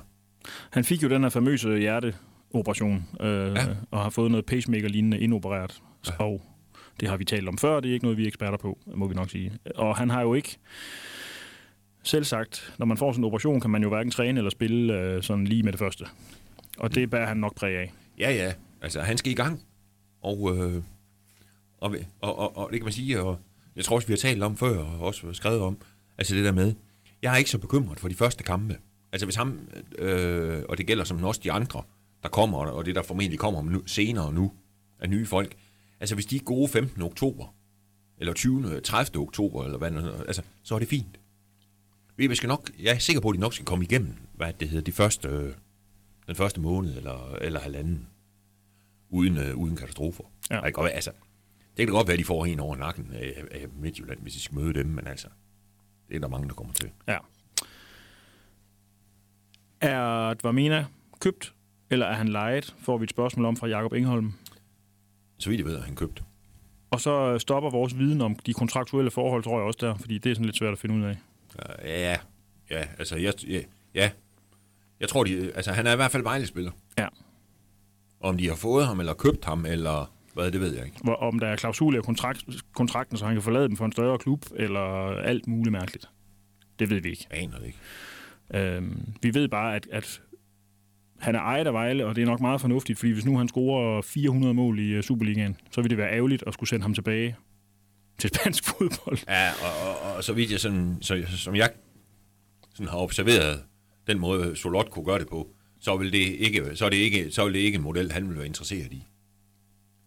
han 0.70 0.84
fik 0.84 1.02
jo 1.02 1.08
den 1.08 1.22
her 1.22 1.28
famøse 1.28 1.78
hjerteoperation, 1.78 3.04
øh, 3.20 3.26
Ja. 3.28 3.60
ja. 3.60 3.66
og 3.90 4.02
har 4.02 4.10
fået 4.10 4.30
noget 4.30 4.46
pacemaker-lignende 4.46 5.18
indopereret. 5.20 5.82
Ja. 6.06 6.12
Ja. 6.20 6.24
Og 6.24 6.42
det 7.00 7.08
har 7.08 7.16
vi 7.16 7.24
talt 7.24 7.48
om 7.48 7.58
før, 7.58 7.80
det 7.80 7.88
er 7.88 7.92
ikke 7.92 8.04
noget, 8.04 8.18
vi 8.18 8.22
er 8.22 8.26
eksperter 8.26 8.58
på, 8.58 8.78
må 8.94 9.06
vi 9.06 9.14
nok 9.14 9.30
sige. 9.30 9.52
Og 9.74 9.96
han 9.96 10.10
har 10.10 10.22
jo 10.22 10.34
ikke 10.34 10.56
selv 12.02 12.24
sagt, 12.24 12.74
når 12.78 12.86
man 12.86 12.96
får 12.96 13.12
sådan 13.12 13.20
en 13.20 13.26
operation, 13.26 13.60
kan 13.60 13.70
man 13.70 13.82
jo 13.82 13.88
hverken 13.88 14.10
træne 14.10 14.38
eller 14.40 14.50
spille 14.50 15.00
øh, 15.00 15.22
sådan 15.22 15.44
lige 15.46 15.62
med 15.62 15.72
det 15.72 15.78
første. 15.78 16.04
Og 16.78 16.94
det 16.94 17.10
bærer 17.10 17.26
han 17.26 17.36
nok 17.36 17.54
præg 17.54 17.76
af. 17.76 17.92
Ja, 18.18 18.30
ja. 18.32 18.52
Altså, 18.82 19.00
han 19.00 19.18
skal 19.18 19.32
i 19.32 19.34
gang. 19.34 19.62
Og, 20.22 20.56
øh, 20.56 20.82
og, 21.82 21.96
og, 22.20 22.38
og, 22.38 22.56
og 22.56 22.70
det 22.70 22.80
kan 22.80 22.84
man 22.84 22.92
sige, 22.92 23.22
og 23.22 23.38
jeg 23.76 23.84
tror 23.84 23.96
også, 23.96 24.08
vi 24.08 24.12
har 24.12 24.18
talt 24.18 24.42
om 24.42 24.56
før, 24.56 24.78
og 24.78 25.00
også 25.00 25.32
skrevet 25.32 25.60
om, 25.60 25.78
altså 26.18 26.34
det 26.34 26.44
der 26.44 26.52
med, 26.52 26.74
jeg 27.22 27.32
er 27.32 27.36
ikke 27.36 27.50
så 27.50 27.58
bekymret 27.58 28.00
for 28.00 28.08
de 28.08 28.14
første 28.14 28.44
kampe. 28.44 28.78
Altså 29.12 29.26
hvis 29.26 29.36
ham, 29.36 29.68
øh, 29.98 30.62
og 30.68 30.78
det 30.78 30.86
gælder 30.86 31.04
som 31.04 31.24
også 31.24 31.40
de 31.44 31.52
andre, 31.52 31.82
der 32.22 32.28
kommer, 32.28 32.58
og 32.58 32.84
det 32.84 32.94
der 32.94 33.02
formentlig 33.02 33.38
kommer 33.38 33.60
om 33.60 33.66
nu, 33.66 33.82
senere 33.86 34.32
nu, 34.32 34.52
af 35.00 35.10
nye 35.10 35.26
folk, 35.26 35.54
altså 36.00 36.14
hvis 36.14 36.26
de 36.26 36.36
er 36.36 36.40
gode 36.40 36.68
15. 36.68 37.02
oktober, 37.02 37.54
eller 38.18 38.34
20. 38.34 38.80
30. 38.80 39.22
oktober, 39.22 39.64
eller 39.64 39.78
hvad 39.78 39.90
altså, 40.26 40.42
så 40.62 40.74
er 40.74 40.78
det 40.78 40.88
fint. 40.88 41.20
Vi 42.16 42.34
skal 42.34 42.48
nok, 42.48 42.70
jeg 42.78 42.94
er 42.94 42.98
sikker 42.98 43.20
på, 43.20 43.28
at 43.28 43.34
de 43.34 43.40
nok 43.40 43.54
skal 43.54 43.66
komme 43.66 43.84
igennem, 43.84 44.14
hvad 44.34 44.52
det 44.60 44.68
hedder, 44.68 44.84
de 44.84 44.92
første, 44.92 45.28
øh, 45.28 45.54
den 46.26 46.34
første 46.34 46.60
måned, 46.60 46.96
eller, 46.96 47.34
eller 47.40 47.60
halvanden, 47.60 48.06
uden, 49.10 49.38
øh, 49.38 49.56
uden 49.56 49.76
katastrofer. 49.76 50.24
Ja. 50.50 50.86
Altså, 50.86 51.10
det 51.76 51.86
kan 51.86 51.94
godt 51.94 52.06
være, 52.06 52.12
at 52.12 52.18
de 52.18 52.24
får 52.24 52.46
en 52.46 52.60
over 52.60 52.76
nakken 52.76 53.12
af, 53.12 53.44
af 53.50 53.66
Midtjylland, 53.68 54.20
hvis 54.20 54.34
de 54.34 54.40
skal 54.40 54.54
møde 54.58 54.72
dem, 54.72 54.86
men 54.86 55.06
altså, 55.06 55.28
det 56.08 56.16
er 56.16 56.20
der 56.20 56.28
mange, 56.28 56.48
der 56.48 56.54
kommer 56.54 56.72
til. 56.72 56.90
Ja. 57.08 57.18
Er 59.80 60.34
Dvamina 60.34 60.86
købt, 61.20 61.54
eller 61.90 62.06
er 62.06 62.14
han 62.14 62.28
lejet, 62.28 62.74
får 62.78 62.98
vi 62.98 63.04
et 63.04 63.10
spørgsmål 63.10 63.46
om 63.46 63.56
fra 63.56 63.66
Jakob 63.66 63.92
Engholm. 63.92 64.32
Så 65.38 65.50
vidt 65.50 65.58
jeg 65.58 65.66
ved, 65.66 65.76
at 65.76 65.82
han 65.82 65.96
købt. 65.96 66.22
Og 66.90 67.00
så 67.00 67.38
stopper 67.38 67.70
vores 67.70 67.98
viden 67.98 68.20
om 68.20 68.34
de 68.34 68.54
kontraktuelle 68.54 69.10
forhold, 69.10 69.42
tror 69.42 69.58
jeg 69.58 69.66
også 69.66 69.78
der, 69.80 69.94
fordi 69.94 70.18
det 70.18 70.30
er 70.30 70.34
sådan 70.34 70.44
lidt 70.44 70.56
svært 70.56 70.72
at 70.72 70.78
finde 70.78 70.94
ud 70.94 71.02
af. 71.02 71.16
Ja, 71.84 72.16
ja, 72.70 72.86
altså, 72.98 73.16
jeg, 73.16 73.34
ja, 73.48 73.60
ja. 73.94 74.10
Jeg 75.00 75.08
tror, 75.08 75.24
de, 75.24 75.52
altså, 75.54 75.72
han 75.72 75.86
er 75.86 75.92
i 75.92 75.96
hvert 75.96 76.10
fald 76.10 76.22
Vejle-spiller. 76.22 76.70
Ja. 76.98 77.08
Om 78.20 78.36
de 78.38 78.48
har 78.48 78.56
fået 78.56 78.86
ham, 78.86 79.00
eller 79.00 79.14
købt 79.14 79.44
ham, 79.44 79.66
eller 79.66 80.12
hvad, 80.34 80.50
det 80.50 80.60
ved 80.60 80.74
jeg 80.74 80.84
ikke. 80.84 80.96
Hvor, 81.04 81.14
om 81.14 81.38
der 81.38 81.46
er 81.46 81.56
klausuler 81.56 81.98
i 81.98 82.02
kontrakt, 82.02 82.44
kontrakten, 82.74 83.16
så 83.16 83.24
han 83.24 83.34
kan 83.34 83.42
forlade 83.42 83.68
dem 83.68 83.76
for 83.76 83.84
en 83.84 83.92
større 83.92 84.18
klub, 84.18 84.44
eller 84.56 84.80
alt 85.16 85.46
muligt 85.46 85.72
mærkeligt. 85.72 86.08
Det 86.78 86.90
ved 86.90 87.00
vi 87.00 87.10
ikke. 87.10 87.26
Jeg 87.30 87.42
aner 87.42 87.58
det 87.58 87.66
ikke. 87.66 87.78
Øhm, 88.54 89.14
vi 89.22 89.34
ved 89.34 89.48
bare, 89.48 89.76
at, 89.76 89.88
at 89.92 90.22
han 91.18 91.34
er 91.34 91.40
ejet 91.40 91.66
af 91.66 91.72
Vejle, 91.72 92.06
og 92.06 92.16
det 92.16 92.22
er 92.22 92.26
nok 92.26 92.40
meget 92.40 92.60
fornuftigt, 92.60 92.98
fordi 92.98 93.12
hvis 93.12 93.24
nu 93.24 93.38
han 93.38 93.48
scorer 93.48 94.02
400 94.02 94.54
mål 94.54 94.78
i 94.78 94.98
uh, 94.98 95.02
Superligaen, 95.02 95.56
så 95.70 95.80
vil 95.80 95.90
det 95.90 95.98
være 95.98 96.12
ærgerligt 96.12 96.44
at 96.46 96.54
skulle 96.54 96.70
sende 96.70 96.82
ham 96.82 96.94
tilbage 96.94 97.36
til 98.18 98.30
spansk 98.34 98.64
fodbold. 98.78 99.18
Ja, 99.28 99.50
og, 99.50 99.88
og, 99.88 100.16
og 100.16 100.24
så 100.24 100.32
vidt 100.32 100.50
jeg 100.50 100.60
sådan, 100.60 100.98
så, 101.00 101.24
som 101.28 101.56
jeg 101.56 101.70
sådan 102.74 102.88
har 102.88 102.98
observeret 102.98 103.62
den 104.06 104.18
måde, 104.18 104.56
Solot 104.56 104.90
kunne 104.90 105.04
gøre 105.04 105.18
det 105.18 105.28
på, 105.28 105.48
så 105.80 105.96
vil 105.96 106.12
det 106.12 106.18
ikke, 106.18 106.76
så 106.76 106.84
er 106.84 106.88
det 106.88 106.96
ikke, 106.96 107.30
så 107.30 107.44
vil 107.44 107.54
det 107.54 107.60
ikke 107.60 107.76
en 107.76 107.82
model, 107.82 108.12
han 108.12 108.28
vil 108.28 108.36
være 108.36 108.46
interesseret 108.46 108.92
i. 108.92 109.06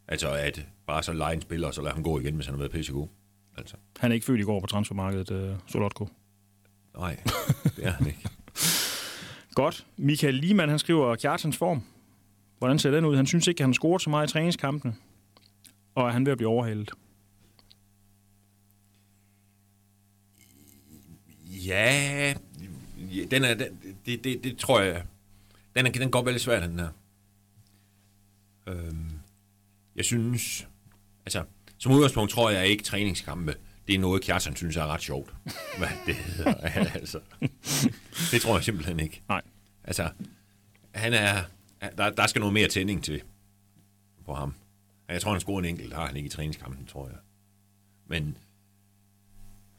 Altså 0.08 0.32
at 0.32 0.68
bare 0.88 1.04
så 1.04 1.14
lege 1.14 1.34
en 1.36 1.42
spiller, 1.42 1.68
og 1.68 1.74
så 1.74 1.82
lade 1.82 1.94
ham 1.94 2.04
gå 2.04 2.20
igen, 2.20 2.36
hvis 2.36 2.46
han 2.46 2.54
har 2.56 2.60
været 2.60 2.72
pissegod. 2.72 3.08
Altså, 3.58 3.76
Han 4.00 4.12
er 4.12 4.14
ikke 4.14 4.26
født 4.26 4.40
i 4.40 4.44
går 4.44 4.60
på 4.60 4.68
transfermarkedet, 4.68 5.52
uh, 5.52 5.58
Solotko. 5.68 6.08
nej, 6.98 7.20
det 7.76 7.86
er 7.86 7.92
han 7.92 8.08
ikke. 8.08 8.30
Godt. 9.56 9.88
Michael 9.98 10.34
Liemann, 10.36 10.70
han 10.70 10.80
skriver 10.80 11.16
Kjartans 11.16 11.58
form. 11.58 11.84
Hvordan 12.58 12.80
ser 12.80 12.92
den 12.92 13.06
ud? 13.06 13.16
Han 13.16 13.26
synes 13.26 13.48
ikke, 13.48 13.60
at 13.60 13.64
han 13.64 13.70
har 13.70 13.74
scoret 13.74 14.02
så 14.02 14.10
meget 14.10 14.30
i 14.30 14.34
træningskampene. 14.34 14.96
Og 15.96 16.08
er 16.08 16.12
han 16.12 16.26
ved 16.26 16.32
at 16.32 16.38
blive 16.38 16.50
overhalet? 16.50 16.92
Ja, 21.66 22.34
den 23.32 23.44
er, 23.44 23.54
den, 23.54 23.98
det, 24.06 24.24
det, 24.24 24.44
det 24.44 24.58
tror 24.58 24.80
jeg, 24.80 25.04
den, 25.76 25.86
er, 25.86 25.92
den 25.92 26.12
går 26.12 26.24
veldig 26.24 26.42
svært, 26.42 26.70
den 26.70 26.80
her. 26.80 26.90
Øhm, 28.68 29.15
jeg 29.96 30.06
synes, 30.06 30.68
altså, 31.26 31.44
som 31.78 31.92
udgangspunkt 31.92 32.32
tror 32.32 32.50
jeg 32.50 32.68
ikke 32.68 32.84
træningskampe, 32.84 33.56
det 33.88 33.96
er 33.96 34.00
noget, 34.00 34.24
Kjartan 34.24 34.56
synes 34.56 34.76
er 34.78 34.88
ret 34.88 35.02
sjovt. 35.02 35.34
Hvad 35.78 35.88
det 36.06 36.16
hedder, 36.16 36.54
altså. 37.00 37.20
Det 38.32 38.42
tror 38.42 38.56
jeg 38.56 38.64
simpelthen 38.64 39.00
ikke. 39.00 39.22
Nej. 39.30 39.42
Altså, 39.84 40.10
han 40.92 41.14
er, 41.14 41.44
der, 41.98 42.10
der 42.10 42.28
skal 42.28 42.40
noget 42.40 42.54
mere 42.54 42.68
tænding 42.68 43.04
til 43.04 43.22
på 44.26 44.34
ham. 44.34 44.54
Jeg 45.10 45.22
tror, 45.22 45.32
han 45.32 45.42
scorer 45.42 45.60
en 45.60 45.66
enkelt, 45.66 45.94
har 45.94 46.08
han 46.08 46.16
ikke 46.16 46.28
i 46.28 46.30
træningskampen, 46.30 46.86
tror 46.86 47.08
jeg. 47.08 47.18
Men, 48.08 48.38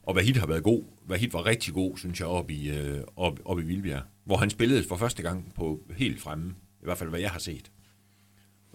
og 0.03 0.15
Vahid 0.15 0.33
har 0.33 0.47
været 0.47 0.63
god. 0.63 0.83
Vahid 1.05 1.31
var 1.31 1.45
rigtig 1.45 1.73
god, 1.73 1.97
synes 1.97 2.19
jeg, 2.19 2.27
op 2.27 2.51
i, 2.51 2.69
øh, 2.69 3.03
op, 3.15 3.39
op 3.45 3.59
i 3.59 3.63
Vildbjerg. 3.63 4.03
Hvor 4.23 4.37
han 4.37 4.49
spillede 4.49 4.87
for 4.87 4.97
første 4.97 5.23
gang 5.23 5.53
på 5.53 5.81
helt 5.97 6.21
fremme. 6.21 6.55
I 6.81 6.83
hvert 6.83 6.97
fald, 6.97 7.09
hvad 7.09 7.19
jeg 7.19 7.31
har 7.31 7.39
set. 7.39 7.71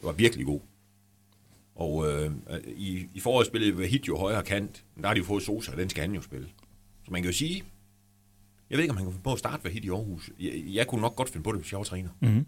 Var 0.03 0.13
virkelig 0.13 0.47
god. 0.47 0.61
Og 1.75 2.13
øh, 2.13 2.31
i, 2.67 3.07
i 3.15 3.21
foråret 3.21 3.47
spillede 3.47 3.79
Vahid 3.79 4.01
jo 4.01 4.19
højre 4.19 4.43
kant. 4.43 4.85
Men 4.95 5.03
der 5.03 5.09
har 5.09 5.15
de 5.15 5.19
jo 5.19 5.25
fået 5.25 5.43
Sosa, 5.43 5.73
og 5.73 5.79
den 5.79 5.89
skal 5.89 6.01
han 6.01 6.15
jo 6.15 6.23
spille. 6.23 6.49
Så 7.05 7.11
man 7.11 7.23
kan 7.23 7.31
jo 7.31 7.37
sige, 7.37 7.63
jeg 8.71 8.77
ved 8.77 8.83
ikke, 8.83 8.91
om 8.91 8.97
han 8.97 9.07
kan 9.07 9.13
finde 9.13 9.25
på 9.25 9.33
at 9.33 9.39
starte 9.39 9.65
Vahid 9.65 9.85
i 9.85 9.89
Aarhus. 9.89 10.31
Jeg, 10.41 10.53
jeg 10.67 10.87
kunne 10.87 11.01
nok 11.01 11.17
godt 11.17 11.31
finde 11.31 11.45
på 11.45 11.53
det, 11.53 11.61
hvis 11.61 11.73
jeg 11.73 11.79
var 11.79 11.85
træner. 11.85 12.11
Mm-hmm. 12.21 12.47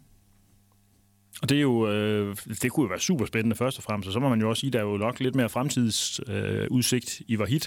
Og 1.43 1.49
det 1.49 1.57
er 1.57 1.63
jo, 1.63 1.91
øh, 1.91 2.37
det 2.63 2.73
kunne 2.73 2.85
jo 2.85 2.89
være 2.89 3.01
super 3.01 3.27
spændende 3.27 3.57
først 3.57 3.79
og 3.79 3.85
fremmest, 3.85 4.07
og 4.07 4.13
så 4.13 4.21
må 4.21 4.29
man 4.29 4.41
jo 4.41 4.49
også 4.49 4.61
sige, 4.61 4.71
der 4.71 4.79
er 4.79 4.83
jo 4.83 4.97
nok 4.97 5.21
lidt 5.21 5.35
mere 5.35 5.49
fremtidsudsigt 5.49 6.29
øh, 6.29 6.67
udsigt 6.71 7.23
i 7.29 7.39
Vahid. 7.39 7.61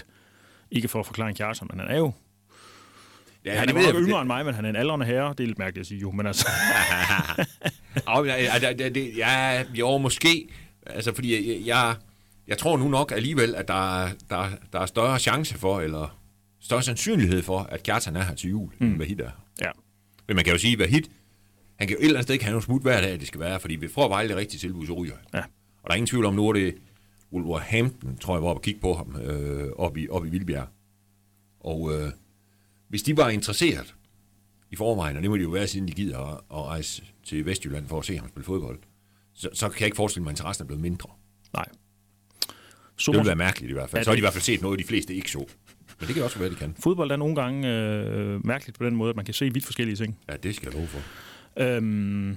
Ikke 0.70 0.88
for 0.88 1.00
at 1.00 1.06
forklare 1.06 1.28
en 1.28 1.34
Kjartan, 1.34 1.68
men 1.70 1.80
han 1.80 1.88
er 1.88 1.98
jo 1.98 2.12
Ja, 3.44 3.58
han 3.58 3.68
er 3.68 3.72
meget 3.72 3.94
yngre 3.98 4.20
end 4.20 4.26
mig, 4.26 4.44
men 4.44 4.54
han 4.54 4.64
er 4.64 4.68
en 4.68 4.76
aldrende 4.76 5.06
herre. 5.06 5.34
Det 5.38 5.40
er 5.40 5.46
lidt 5.46 5.58
mærkeligt 5.58 5.80
at 5.80 5.86
sige, 5.86 6.00
jo, 6.00 6.10
men 6.10 6.26
altså... 6.26 6.48
ja, 8.62 8.72
det, 8.72 8.94
det, 8.94 9.16
ja, 9.16 9.64
jo, 9.74 9.98
måske. 9.98 10.48
Altså, 10.88 11.14
fordi 11.14 11.66
jeg, 11.66 11.96
jeg, 12.48 12.58
tror 12.58 12.76
nu 12.76 12.88
nok 12.88 13.12
alligevel, 13.12 13.54
at 13.54 13.68
der, 13.68 14.08
der, 14.30 14.50
der 14.72 14.80
er 14.80 14.86
større 14.86 15.18
chance 15.18 15.58
for, 15.58 15.80
eller 15.80 16.18
større 16.60 16.82
sandsynlighed 16.82 17.42
for, 17.42 17.58
at 17.58 17.82
Kjartan 17.82 18.16
er 18.16 18.22
her 18.22 18.34
til 18.34 18.50
jul, 18.50 18.72
mm. 18.78 18.86
end 18.86 18.98
Vahid 18.98 19.20
er. 19.20 19.30
Ja. 19.60 19.70
Men 20.26 20.36
man 20.36 20.44
kan 20.44 20.52
jo 20.52 20.58
sige, 20.58 20.72
at 20.72 20.78
Vahid, 20.78 21.02
han 21.78 21.88
kan 21.88 21.96
jo 21.96 22.00
et 22.00 22.04
eller 22.04 22.18
andet 22.18 22.22
sted 22.22 22.34
ikke 22.34 22.44
have 22.44 22.52
noget 22.52 22.64
smut 22.64 22.82
hver 22.82 23.00
dag, 23.00 23.20
det 23.20 23.26
skal 23.26 23.40
være, 23.40 23.60
fordi 23.60 23.74
vi 23.74 23.88
får 23.88 24.08
Vejle 24.08 24.28
det 24.28 24.36
rigtige 24.36 24.60
tilbud, 24.60 24.86
så 24.86 24.92
ryger 24.92 25.14
Ja. 25.34 25.42
Og 25.82 25.86
der 25.86 25.90
er 25.90 25.94
ingen 25.94 26.06
tvivl 26.06 26.24
om, 26.24 26.34
nu 26.34 26.48
er 26.48 26.52
det 26.52 26.74
Wolverhampton, 27.32 28.16
tror 28.16 28.34
jeg, 28.34 28.42
var 28.42 28.48
oppe 28.48 28.58
og 28.58 28.62
kigge 28.62 28.80
på 28.80 28.94
ham, 28.94 29.16
øh, 29.16 29.68
oppe, 29.76 30.00
i, 30.00 30.08
oppe 30.08 30.28
i 30.28 30.30
Vildbjerg. 30.30 30.68
Og 31.60 31.94
øh, 31.94 32.10
hvis 32.88 33.02
de 33.02 33.16
var 33.16 33.28
interesseret 33.28 33.94
i 34.70 34.76
forvejen, 34.76 35.16
og 35.16 35.22
det 35.22 35.30
må 35.30 35.36
de 35.36 35.42
jo 35.42 35.50
være, 35.50 35.66
siden 35.66 35.88
de 35.88 35.92
gider 35.92 36.18
at, 36.18 36.40
at 36.50 36.64
rejse 36.64 37.02
til 37.24 37.46
Vestjylland 37.46 37.88
for 37.88 37.98
at 37.98 38.04
se 38.04 38.18
ham 38.18 38.28
spille 38.28 38.44
fodbold, 38.44 38.78
så, 39.38 39.48
så 39.52 39.68
kan 39.68 39.80
jeg 39.80 39.86
ikke 39.86 39.96
forestille 39.96 40.22
mig, 40.22 40.30
at 40.30 40.32
interessen 40.32 40.62
er 40.62 40.66
blevet 40.66 40.82
mindre. 40.82 41.10
Nej. 41.52 41.66
Så 42.96 43.12
det 43.12 43.18
vil 43.18 43.26
være 43.26 43.36
mærkeligt 43.36 43.70
i 43.70 43.72
hvert 43.72 43.90
fald. 43.90 44.04
Så 44.04 44.10
har 44.10 44.14
de 44.14 44.18
i 44.18 44.20
hvert 44.20 44.32
fald 44.32 44.42
set 44.42 44.62
noget, 44.62 44.78
de 44.78 44.84
fleste 44.84 45.14
ikke 45.14 45.30
så. 45.30 45.44
Men 46.00 46.06
det 46.06 46.14
kan 46.14 46.24
også 46.24 46.38
være, 46.38 46.50
de 46.50 46.54
kan. 46.54 46.76
Fodbold 46.82 47.10
er 47.10 47.16
nogle 47.16 47.34
gange 47.34 47.68
øh, 47.68 48.46
mærkeligt 48.46 48.78
på 48.78 48.84
den 48.84 48.96
måde, 48.96 49.10
at 49.10 49.16
man 49.16 49.24
kan 49.24 49.34
se 49.34 49.52
vidt 49.52 49.64
forskellige 49.64 49.96
ting. 49.96 50.18
Ja, 50.28 50.36
det 50.36 50.54
skal 50.54 50.66
jeg 50.66 50.74
love 50.74 50.86
for. 50.86 51.00
Øhm, 51.56 52.36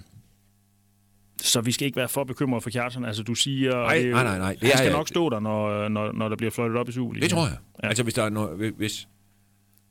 så 1.41 1.61
vi 1.61 1.71
skal 1.71 1.85
ikke 1.85 1.95
være 1.95 2.09
for 2.09 2.23
bekymrede 2.23 2.61
for 2.61 2.69
Kjartan. 2.69 3.05
Altså, 3.05 3.23
du 3.23 3.35
siger... 3.35 3.75
Nej, 3.75 3.97
det, 3.97 4.11
nej, 4.11 4.23
nej. 4.23 4.37
nej. 4.37 4.57
Det 4.61 4.69
han 4.69 4.77
skal 4.77 4.91
nok 4.91 5.07
stå 5.07 5.29
der, 5.29 5.39
når, 5.39 5.87
når, 5.89 6.11
når 6.11 6.29
der 6.29 6.35
bliver 6.35 6.51
fløjtet 6.51 6.77
op 6.77 6.89
i 6.89 6.91
Superligaen. 6.91 7.21
Det 7.21 7.29
tror 7.29 7.47
jeg. 7.47 7.57
Ja. 7.83 7.87
Altså, 7.87 8.03
hvis 8.03 8.13
der 8.13 8.23
er 8.23 8.29
noget, 8.29 8.73
hvis, 8.77 9.07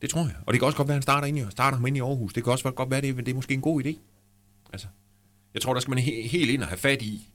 det 0.02 0.10
tror 0.10 0.20
jeg. 0.20 0.34
Og 0.46 0.52
det 0.52 0.60
kan 0.60 0.66
også 0.66 0.76
godt 0.76 0.88
være, 0.88 0.94
at 0.94 0.96
han 0.96 1.02
starter, 1.02 1.26
ind 1.26 1.38
i, 1.38 1.44
starter 1.50 1.76
ham 1.76 1.86
ind 1.86 1.96
i 1.96 2.00
Aarhus. 2.00 2.32
Det 2.32 2.44
kan 2.44 2.52
også 2.52 2.70
godt 2.70 2.90
være, 2.90 2.98
at 2.98 3.04
det, 3.04 3.16
det 3.16 3.28
er 3.28 3.34
måske 3.34 3.54
en 3.54 3.60
god 3.60 3.84
idé. 3.84 3.98
Altså, 4.72 4.86
jeg 5.54 5.62
tror, 5.62 5.72
der 5.72 5.80
skal 5.80 5.90
man 5.90 5.98
he, 5.98 6.28
helt 6.28 6.50
ind 6.50 6.62
og 6.62 6.68
have 6.68 6.78
fat 6.78 7.02
i, 7.02 7.32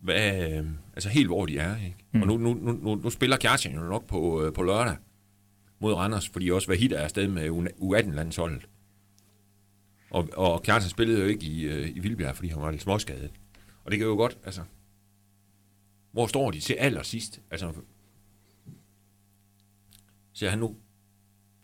hvad, 0.00 0.64
altså 0.94 1.08
helt 1.08 1.26
hvor 1.26 1.46
de 1.46 1.58
er. 1.58 1.76
Ikke? 1.76 1.96
Mm. 2.12 2.22
Og 2.22 2.26
nu, 2.26 2.36
nu, 2.36 2.54
nu, 2.72 2.94
nu 2.94 3.10
spiller 3.10 3.36
Kjartan 3.36 3.74
jo 3.74 3.80
nok 3.80 4.06
på, 4.06 4.42
øh, 4.42 4.52
på 4.52 4.62
lørdag 4.62 4.96
mod 5.80 5.94
Randers, 5.94 6.28
fordi 6.28 6.50
også 6.50 6.68
Vahid 6.68 6.92
er 6.92 7.00
afsted 7.00 7.28
med 7.28 7.48
U18-landsholdet. 7.80 8.68
Og, 10.10 10.28
og 10.36 10.62
Kjartan 10.62 10.90
spillede 10.90 11.20
jo 11.20 11.26
ikke 11.26 11.46
i, 11.46 11.62
øh, 11.62 11.96
i 11.96 11.98
Vildbjerg, 11.98 12.36
fordi 12.36 12.48
han 12.48 12.62
var 12.62 12.70
lidt 12.70 12.82
småskadet. 12.82 13.30
Og 13.84 13.90
det 13.90 13.98
kan 13.98 14.08
jo 14.08 14.14
godt, 14.14 14.38
altså... 14.44 14.62
Hvor 16.12 16.26
står 16.26 16.50
de 16.50 16.60
til 16.60 16.74
allersidst? 16.74 17.40
Altså, 17.50 17.72
ser 20.32 20.50
han 20.50 20.58
nu 20.58 20.76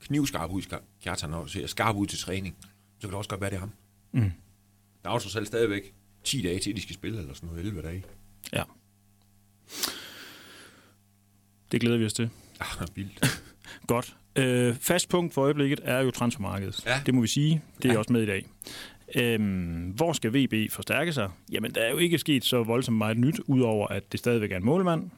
knivskarp 0.01 0.51
ud, 0.51 0.63
Kjartan, 1.03 1.35
og 1.35 1.51
ser 1.51 1.67
skarp 1.67 1.97
ud 1.97 2.07
til 2.07 2.19
træning, 2.19 2.57
så 2.99 3.01
kan 3.01 3.09
det 3.09 3.19
også 3.19 3.31
godt 3.31 3.41
være, 3.41 3.51
det 3.51 3.57
er 3.57 3.61
ham. 3.61 3.73
Mm. 4.13 4.33
Der 5.07 5.11
er 5.11 5.15
jo 5.15 5.21
selv 5.21 5.47
stadigvæk 5.47 5.95
10 6.25 6.43
dage 6.43 6.59
til, 6.59 6.77
de 6.77 6.83
skal 6.83 6.95
spille, 6.95 7.19
eller 7.19 7.35
sådan 7.35 7.49
noget, 7.49 7.65
11 7.65 7.83
dage. 7.83 8.05
Ja. 8.53 8.63
Det 11.73 11.81
glæder 11.81 11.99
vi 11.99 12.05
os 12.05 12.13
til. 12.13 12.31
Ah, 12.61 12.89
vildt. 12.95 13.43
Godt. 13.87 14.17
Øh, 14.37 14.77
fast 14.77 15.09
punkt 15.09 15.35
for 15.35 15.43
øjeblikket 15.43 15.81
er 15.83 16.01
jo 16.01 16.11
transfermarkedet. 16.11 16.87
Ja. 16.87 17.03
Det 17.07 17.15
må 17.15 17.21
vi 17.21 17.27
sige. 17.27 17.63
Det 17.83 17.89
er 17.89 17.93
ja. 17.93 17.99
også 17.99 18.13
med 18.13 18.23
i 18.23 18.27
dag. 18.27 18.47
Øhm, 19.15 19.93
hvor 19.97 20.13
skal 20.13 20.33
VB 20.35 20.73
forstærke 20.73 21.13
sig? 21.13 21.31
Jamen, 21.53 21.75
der 21.75 21.81
er 21.81 21.91
jo 21.91 21.97
ikke 21.97 22.19
sket 22.19 22.45
så 22.45 22.63
voldsomt 22.63 22.99
meget 22.99 23.19
nyt, 23.19 23.41
udover 23.47 23.89
at 23.89 24.13
det 24.13 24.21
stadigvæk 24.21 24.53
er 24.53 24.57
en 24.57 24.65
målmand. 24.65 25.11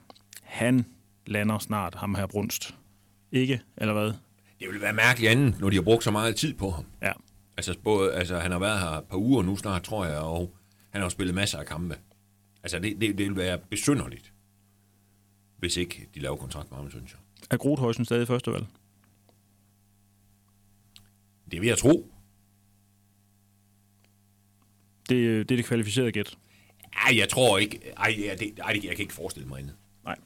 Han 0.42 0.86
lander 1.26 1.58
snart, 1.58 1.94
ham 1.94 2.14
her 2.14 2.26
Brunst. 2.26 2.74
Ikke, 3.32 3.60
eller 3.76 3.94
hvad? 3.94 4.12
Det 4.60 4.68
vil 4.72 4.80
være 4.80 4.92
mærkeligt 4.92 5.32
andet, 5.32 5.60
når 5.60 5.70
de 5.70 5.76
har 5.76 5.82
brugt 5.82 6.04
så 6.04 6.10
meget 6.10 6.36
tid 6.36 6.54
på 6.54 6.70
ham. 6.70 6.84
Ja. 7.02 7.12
Altså, 7.58 7.78
både, 7.84 8.14
altså 8.14 8.38
han 8.38 8.50
har 8.50 8.58
været 8.58 8.80
her 8.80 8.88
et 8.88 9.04
par 9.04 9.16
uger 9.16 9.42
nu 9.42 9.56
snart, 9.56 9.82
tror 9.82 10.04
jeg, 10.04 10.18
og 10.18 10.56
han 10.90 11.02
har 11.02 11.08
spillet 11.08 11.34
masser 11.34 11.58
af 11.58 11.66
kampe. 11.66 11.98
Altså, 12.62 12.78
det, 12.78 13.00
det, 13.00 13.18
det 13.18 13.26
vil 13.26 13.36
være 13.36 13.58
besynderligt, 13.58 14.32
hvis 15.56 15.76
ikke 15.76 16.08
de 16.14 16.20
laver 16.20 16.36
kontrakt 16.36 16.70
med 16.70 16.78
ham, 16.78 16.90
synes 16.90 17.12
jeg. 17.12 17.20
Er 17.50 17.56
Grothøjsen 17.56 18.04
stadig 18.04 18.26
første 18.26 18.52
valg? 18.52 18.66
Det 21.50 21.60
vil 21.60 21.68
jeg 21.68 21.78
tro. 21.78 22.12
Det, 25.08 25.48
det 25.48 25.54
er 25.54 25.56
det 25.56 25.64
kvalificerede 25.64 26.12
gæt. 26.12 26.38
Ej, 26.92 27.18
jeg 27.18 27.28
tror 27.28 27.58
ikke. 27.58 27.92
Ej, 27.96 28.36
det, 28.38 28.58
ej, 28.58 28.80
jeg 28.82 28.90
kan 28.90 28.98
ikke 28.98 29.14
forestille 29.14 29.48
mig 29.48 29.58
andet. 29.58 29.76
Nej. 30.04 30.16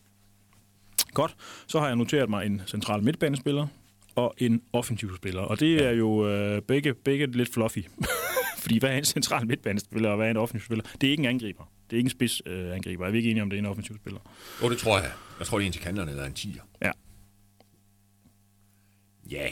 Godt. 1.15 1.37
Så 1.67 1.81
har 1.81 1.87
jeg 1.87 1.97
noteret 1.97 2.31
mig 2.31 2.47
en 2.47 2.63
central 2.67 3.03
midtbanespiller 3.03 3.67
og 4.15 4.35
en 4.39 4.63
offensiv 4.73 5.17
spiller. 5.17 5.41
Og 5.41 5.61
det 5.61 5.77
ja. 5.77 5.83
er 5.83 5.91
jo 5.91 6.29
øh, 6.29 6.63
begge, 6.63 6.95
begge 6.95 7.27
lidt 7.27 7.53
fluffy. 7.53 7.79
Fordi 8.63 8.79
hvad 8.79 8.91
er 8.91 8.97
en 8.97 9.05
central 9.05 9.47
midtbanespiller, 9.47 10.11
og 10.11 10.17
hvad 10.17 10.27
er 10.27 10.31
en 10.31 10.37
offensiv 10.37 10.65
spiller? 10.65 10.85
Det 11.01 11.07
er 11.07 11.11
ikke 11.11 11.21
en 11.21 11.29
angriber. 11.29 11.73
Det 11.91 11.97
er 11.97 11.99
ikke 11.99 12.07
en 12.07 12.11
spids 12.11 12.43
øh, 12.47 12.75
angriber. 12.75 13.07
Er 13.07 13.11
vi 13.11 13.17
ikke 13.17 13.31
enige 13.31 13.43
om, 13.43 13.51
det 13.51 13.57
er 13.57 13.61
en 13.61 13.67
offensiv 13.67 13.97
spiller? 13.97 14.21
Jo, 14.63 14.71
det 14.71 14.79
tror 14.79 14.99
jeg. 14.99 15.11
Jeg 15.39 15.47
tror, 15.47 15.59
det 15.59 15.65
er 15.65 15.67
en 15.67 15.73
til 15.73 15.83
kanterne 15.83 16.11
eller 16.11 16.25
en 16.25 16.33
tiger. 16.33 16.63
Ja. 16.83 16.91
Ja. 19.31 19.49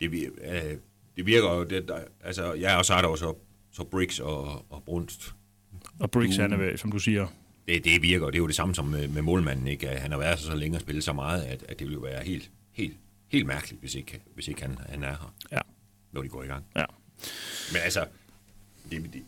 Det, 0.00 0.32
øh, 0.42 0.76
det 1.16 1.26
virker 1.26 1.54
jo... 1.54 1.64
Det, 1.64 1.88
der, 1.88 1.98
altså, 2.24 2.54
ja, 2.54 2.76
og 2.76 2.84
så 2.84 2.94
er 2.94 3.00
der 3.00 3.08
jo 3.08 3.16
så, 3.16 3.34
så 3.72 3.84
Briggs 3.84 4.20
og, 4.20 4.64
og 4.70 4.82
Brunst. 4.84 5.34
Og 6.00 6.10
Briggs, 6.10 6.36
han 6.36 6.52
er, 6.52 6.76
som 6.76 6.92
du 6.92 6.98
siger... 6.98 7.26
Det, 7.68 7.84
det 7.84 8.02
virker, 8.02 8.26
det 8.26 8.34
er 8.34 8.38
jo 8.38 8.46
det 8.46 8.56
samme 8.56 8.74
som 8.74 8.84
med, 8.84 9.08
med 9.08 9.22
målmanden, 9.22 9.66
ikke? 9.66 9.88
Han 9.88 10.10
har 10.10 10.18
været 10.18 10.38
så, 10.38 10.46
så 10.46 10.54
længe 10.54 10.76
og 10.76 10.80
spillet 10.80 11.04
så 11.04 11.12
meget, 11.12 11.42
at, 11.42 11.64
at 11.68 11.78
det 11.78 11.86
vil 11.86 11.94
jo 11.94 12.00
være 12.00 12.24
helt, 12.24 12.50
helt, 12.72 12.96
helt 13.28 13.46
mærkeligt, 13.46 13.80
hvis 13.80 13.94
ikke, 13.94 14.22
hvis 14.34 14.48
ikke 14.48 14.62
han, 14.62 14.78
han 14.88 15.02
er 15.02 15.08
her. 15.08 15.34
Ja. 15.52 15.60
Når 16.12 16.22
de 16.22 16.28
går 16.28 16.42
i 16.42 16.46
gang. 16.46 16.64
Ja. 16.76 16.84
Men 17.72 17.80
altså, 17.82 18.06
det, 18.90 19.12
det, 19.12 19.22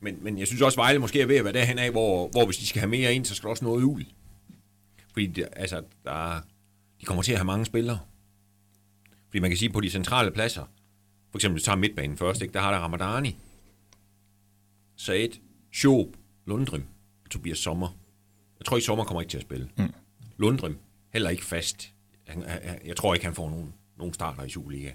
men, 0.00 0.18
men 0.20 0.38
jeg 0.38 0.46
synes 0.46 0.62
også, 0.62 0.76
Vejle 0.76 0.98
måske 0.98 1.20
er 1.20 1.26
ved 1.26 1.36
at 1.36 1.44
være 1.44 1.52
derhen 1.52 1.78
af, 1.78 1.90
hvor, 1.90 2.28
hvor 2.28 2.44
hvis 2.44 2.56
de 2.56 2.66
skal 2.66 2.80
have 2.80 2.90
mere 2.90 3.14
ind, 3.14 3.24
så 3.24 3.34
skal 3.34 3.46
der 3.46 3.50
også 3.50 3.64
noget 3.64 3.82
ud. 3.82 4.04
Fordi 5.12 5.26
det, 5.26 5.48
altså, 5.52 5.82
der, 6.04 6.40
de 7.00 7.04
kommer 7.06 7.22
til 7.22 7.32
at 7.32 7.38
have 7.38 7.46
mange 7.46 7.64
spillere. 7.64 7.98
Fordi 9.26 9.38
man 9.38 9.50
kan 9.50 9.56
sige, 9.56 9.70
på 9.70 9.80
de 9.80 9.90
centrale 9.90 10.30
pladser, 10.30 10.64
for 11.30 11.38
eksempel, 11.38 11.62
tager 11.62 11.76
midtbanen 11.76 12.16
først, 12.16 12.42
ikke? 12.42 12.54
der 12.54 12.60
har 12.60 12.70
der 12.70 12.78
Ramadani, 12.78 13.36
Said, 14.96 15.28
Schob, 15.72 16.16
Lundrim, 16.46 16.84
Tobias 17.34 17.58
Sommer. 17.58 17.98
Jeg 18.58 18.66
tror 18.66 18.76
ikke, 18.76 18.86
Sommer 18.86 19.04
kommer 19.04 19.20
ikke 19.20 19.30
til 19.30 19.38
at 19.38 19.42
spille. 19.42 19.70
Mm. 19.78 19.92
Lundrim, 20.36 20.78
heller 21.12 21.30
ikke 21.30 21.44
fast. 21.44 21.94
Jeg, 22.26 22.36
jeg, 22.36 22.80
jeg 22.84 22.96
tror 22.96 23.14
ikke, 23.14 23.26
han 23.26 23.34
får 23.34 23.50
nogen, 23.50 23.74
nogen 23.96 24.14
starter 24.14 24.42
i 24.42 24.48
Superliga. 24.48 24.92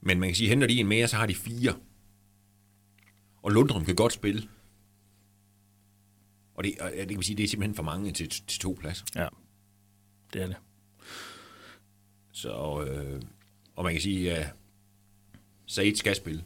Men 0.00 0.20
man 0.20 0.28
kan 0.28 0.36
sige, 0.36 0.48
henter 0.48 0.66
de 0.66 0.80
en 0.80 0.86
mere, 0.86 1.08
så 1.08 1.16
har 1.16 1.26
de 1.26 1.34
fire. 1.34 1.74
Og 3.42 3.50
Lundrum 3.50 3.84
kan 3.84 3.96
godt 3.96 4.12
spille. 4.12 4.48
Og 6.54 6.64
det, 6.64 6.78
og 6.80 6.90
det 6.96 7.08
kan 7.08 7.22
sige, 7.22 7.36
det 7.36 7.44
er 7.44 7.48
simpelthen 7.48 7.74
for 7.74 7.82
mange 7.82 8.12
til, 8.12 8.28
til 8.28 8.60
to 8.60 8.76
pladser. 8.80 9.04
Ja, 9.14 9.28
det 10.32 10.42
er 10.42 10.46
det. 10.46 10.56
Så, 12.32 12.84
øh, 12.84 13.22
og 13.76 13.84
man 13.84 13.92
kan 13.92 14.02
sige, 14.02 14.36
at 14.36 14.54
Said 15.66 15.94
skal 15.94 16.16
spille. 16.16 16.44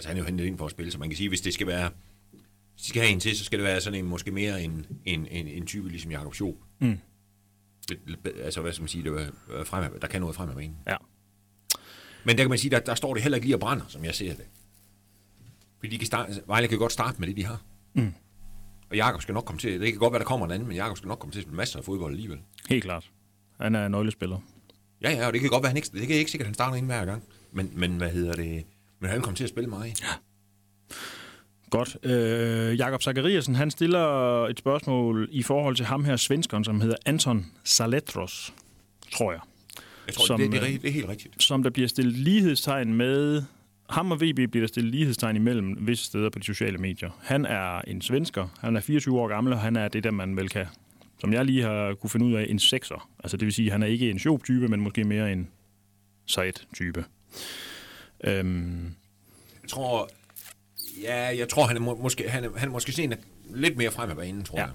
Altså 0.00 0.08
han 0.08 0.16
er 0.16 0.20
jo 0.20 0.26
hentet 0.26 0.44
ind 0.44 0.58
for 0.58 0.64
at 0.64 0.70
spille, 0.70 0.92
så 0.92 0.98
man 0.98 1.08
kan 1.08 1.16
sige, 1.16 1.28
hvis 1.28 1.40
det 1.40 1.54
skal 1.54 1.66
være, 1.66 1.90
hvis 2.72 2.82
de 2.82 2.88
skal 2.88 3.02
have 3.02 3.12
en 3.12 3.20
til, 3.20 3.36
så 3.36 3.44
skal 3.44 3.58
det 3.58 3.66
være 3.66 3.80
sådan 3.80 3.98
en, 3.98 4.04
måske 4.04 4.30
mere 4.30 4.62
en, 4.62 4.86
en, 5.04 5.26
en, 5.30 5.48
en 5.48 5.66
type 5.66 5.88
ligesom 5.88 6.10
Jakob 6.10 6.34
Schob. 6.34 6.56
Mm. 6.78 6.98
Altså 8.44 8.60
hvad 8.60 8.72
skal 8.72 8.82
man 8.82 8.88
sige, 8.88 9.04
det 9.04 9.12
var 9.12 9.30
frem, 9.64 10.00
der 10.00 10.06
kan 10.06 10.20
noget 10.20 10.36
frem 10.36 10.48
af 10.48 10.54
banen. 10.54 10.76
Ja. 10.86 10.96
Men 12.24 12.36
der 12.36 12.44
kan 12.44 12.48
man 12.50 12.58
sige, 12.58 12.70
der, 12.70 12.78
der 12.78 12.94
står 12.94 13.14
det 13.14 13.22
heller 13.22 13.36
ikke 13.36 13.46
lige 13.46 13.56
og 13.56 13.60
brænder, 13.60 13.84
som 13.88 14.04
jeg 14.04 14.14
ser 14.14 14.34
det. 14.34 14.44
Fordi 15.78 15.92
de 15.92 15.98
kan 15.98 16.06
starte, 16.06 16.42
Vejle 16.46 16.68
kan 16.68 16.78
godt 16.78 16.92
starte 16.92 17.18
med 17.18 17.28
det, 17.28 17.36
de 17.36 17.44
har. 17.44 17.62
Mm. 17.94 18.12
Og 18.90 18.96
Jakob 18.96 19.22
skal 19.22 19.32
nok 19.32 19.44
komme 19.44 19.60
til, 19.60 19.80
det 19.80 19.92
kan 19.92 19.98
godt 19.98 20.12
være, 20.12 20.20
der 20.20 20.26
kommer 20.26 20.46
en 20.46 20.52
anden, 20.52 20.68
men 20.68 20.76
Jakob 20.76 20.96
skal 20.96 21.08
nok 21.08 21.18
komme 21.18 21.32
til 21.32 21.38
at 21.38 21.42
spille 21.42 21.56
masser 21.56 21.78
af 21.78 21.84
fodbold 21.84 22.12
alligevel. 22.12 22.40
Helt 22.68 22.84
klart. 22.84 23.10
Han 23.60 23.74
er 23.74 23.86
en 23.86 23.92
nøglespiller. 23.92 24.38
Ja, 25.02 25.10
ja, 25.10 25.26
og 25.26 25.32
det 25.32 25.40
kan 25.40 25.50
godt 25.50 25.62
være, 25.62 25.70
han 25.70 25.76
ikke, 25.76 25.88
det 25.92 26.06
kan 26.06 26.16
ikke 26.16 26.30
sikkert, 26.30 26.44
at 26.44 26.48
han 26.48 26.54
starter 26.54 26.76
ind 26.76 26.86
hver 26.86 27.04
gang. 27.04 27.22
Men, 27.52 27.72
men 27.74 27.96
hvad 27.96 28.10
hedder 28.10 28.32
det? 28.32 28.64
Men 29.00 29.10
han 29.10 29.20
kommer 29.20 29.36
til 29.36 29.44
at 29.44 29.50
spille 29.50 29.70
meget. 29.70 30.00
Ja. 30.00 30.06
Godt. 31.70 31.96
Øh, 32.02 32.78
Jakob 32.78 33.02
Zachariasen, 33.02 33.54
han 33.54 33.70
stiller 33.70 34.46
et 34.46 34.58
spørgsmål 34.58 35.28
i 35.32 35.42
forhold 35.42 35.76
til 35.76 35.86
ham 35.86 36.04
her 36.04 36.16
svenskeren, 36.16 36.64
som 36.64 36.80
hedder 36.80 36.96
Anton 37.06 37.46
Saletros, 37.64 38.54
tror 39.12 39.32
jeg. 39.32 39.40
Jeg 40.06 40.14
tror, 40.14 40.26
som, 40.26 40.40
det, 40.40 40.52
det, 40.52 40.62
er, 40.62 40.78
det 40.78 40.84
er 40.84 40.92
helt 40.92 41.08
rigtigt. 41.08 41.42
Som 41.42 41.62
der 41.62 41.70
bliver 41.70 41.88
stillet 41.88 42.14
lighedstegn 42.14 42.94
med... 42.94 43.42
Ham 43.90 44.10
og 44.10 44.20
VB 44.20 44.34
bliver 44.50 44.60
der 44.60 44.66
stillet 44.66 44.94
lighedstegn 44.94 45.36
imellem 45.36 45.76
visse 45.80 46.04
steder 46.04 46.30
på 46.30 46.38
de 46.38 46.44
sociale 46.44 46.78
medier. 46.78 47.10
Han 47.22 47.44
er 47.44 47.80
en 47.80 48.02
svensker, 48.02 48.48
han 48.60 48.76
er 48.76 48.80
24 48.80 49.20
år 49.20 49.28
gammel, 49.28 49.52
og 49.52 49.60
han 49.60 49.76
er 49.76 49.88
det, 49.88 50.04
der 50.04 50.10
man 50.10 50.36
vel 50.36 50.48
kan, 50.48 50.66
som 51.20 51.32
jeg 51.32 51.44
lige 51.44 51.62
har 51.62 51.94
kunne 51.94 52.10
finde 52.10 52.26
ud 52.26 52.34
af, 52.34 52.46
en 52.48 52.58
sekser. 52.58 53.08
Altså 53.24 53.36
det 53.36 53.46
vil 53.46 53.52
sige, 53.52 53.66
at 53.66 53.72
han 53.72 53.82
er 53.82 53.86
ikke 53.86 54.10
en 54.10 54.18
sjov 54.18 54.42
type 54.44 54.68
men 54.68 54.80
måske 54.80 55.04
mere 55.04 55.32
en 55.32 55.48
sejt 56.26 56.66
type 56.74 57.04
Øhm, 58.24 58.94
Jeg 59.62 59.70
tror, 59.70 60.10
ja, 61.02 61.36
jeg 61.38 61.48
tror, 61.48 61.66
han 61.66 61.76
er, 61.76 61.80
må, 61.80 61.94
måske, 61.96 62.28
han 62.30 62.44
er, 62.44 62.50
han 62.56 62.68
er 62.68 62.72
måske 62.72 62.92
sen 62.92 63.14
lidt 63.54 63.76
mere 63.76 63.90
frem 63.90 64.10
af 64.10 64.16
banen, 64.16 64.44
tror 64.44 64.58
Ja. 64.58 64.64
jeg. 64.64 64.72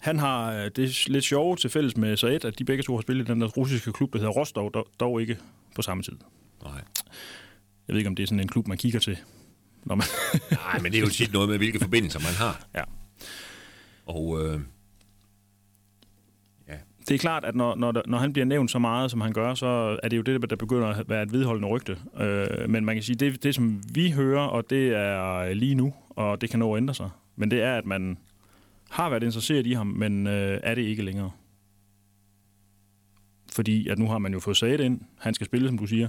han 0.00 0.18
har 0.18 0.52
øh, 0.52 0.70
det 0.76 1.08
lidt 1.08 1.24
sjove 1.24 1.56
til 1.56 1.70
fælles 1.70 1.96
med 1.96 2.16
Saed, 2.16 2.44
at 2.44 2.58
de 2.58 2.64
begge 2.64 2.82
to 2.82 2.94
har 2.94 3.02
spillet 3.02 3.28
i 3.28 3.32
den 3.32 3.40
der 3.40 3.46
russiske 3.46 3.92
klub, 3.92 4.12
der 4.12 4.18
hedder 4.18 4.32
Rostov, 4.32 4.72
dog, 4.72 4.86
dog 5.00 5.20
ikke 5.20 5.38
på 5.74 5.82
samme 5.82 6.02
tid. 6.02 6.16
Nej. 6.62 6.72
Jeg 7.88 7.94
ved 7.94 7.96
ikke, 7.96 8.08
om 8.08 8.14
det 8.16 8.22
er 8.22 8.26
sådan 8.26 8.40
en 8.40 8.48
klub, 8.48 8.66
man 8.68 8.78
kigger 8.78 9.00
til. 9.00 9.18
Når 9.84 9.94
man 9.94 10.06
Nej, 10.50 10.78
men 10.78 10.92
det 10.92 10.98
er 10.98 11.02
jo 11.02 11.08
tit 11.10 11.32
noget 11.32 11.48
med, 11.48 11.56
hvilke 11.56 11.78
forbindelser 11.80 12.20
man 12.20 12.34
har. 12.34 12.66
ja. 12.74 12.82
Og 14.06 14.44
øh, 14.46 14.60
Det 17.08 17.14
er 17.14 17.18
klart, 17.18 17.44
at 17.44 17.54
når, 17.54 17.74
når, 17.74 17.92
der- 17.92 18.02
når 18.06 18.18
han 18.18 18.32
bliver 18.32 18.46
nævnt 18.46 18.70
så 18.70 18.78
meget, 18.78 19.10
som 19.10 19.20
han 19.20 19.32
gør, 19.32 19.54
så 19.54 19.98
er 20.02 20.08
det 20.08 20.16
jo 20.16 20.22
det, 20.22 20.50
der 20.50 20.56
begynder 20.56 20.86
at 20.88 21.08
være 21.08 21.22
et 21.22 21.32
vedholdende 21.32 21.68
rygte. 21.68 21.98
Øh, 22.20 22.70
men 22.70 22.84
man 22.84 22.96
kan 22.96 23.02
sige, 23.02 23.16
det, 23.16 23.42
det 23.42 23.54
som 23.54 23.82
vi 23.94 24.10
hører, 24.10 24.40
og 24.42 24.70
det 24.70 24.88
er 24.96 25.54
lige 25.54 25.74
nu, 25.74 25.94
og 26.10 26.40
det 26.40 26.50
kan 26.50 26.58
nå 26.58 26.74
at 26.74 26.78
ændre 26.78 26.94
sig, 26.94 27.10
men 27.36 27.50
det 27.50 27.62
er, 27.62 27.74
at 27.76 27.86
man 27.86 28.18
har 28.90 29.10
været 29.10 29.22
interesseret 29.22 29.66
i 29.66 29.72
ham, 29.72 29.86
men 29.86 30.26
øh, 30.26 30.60
er 30.62 30.74
det 30.74 30.82
ikke 30.82 31.02
længere. 31.02 31.30
Fordi 33.52 33.88
at 33.88 33.98
nu 33.98 34.06
har 34.08 34.18
man 34.18 34.32
jo 34.32 34.40
fået 34.40 34.56
sat 34.56 34.80
ind, 34.80 35.00
han 35.18 35.34
skal 35.34 35.44
spille, 35.46 35.68
som 35.68 35.78
du 35.78 35.86
siger. 35.86 36.08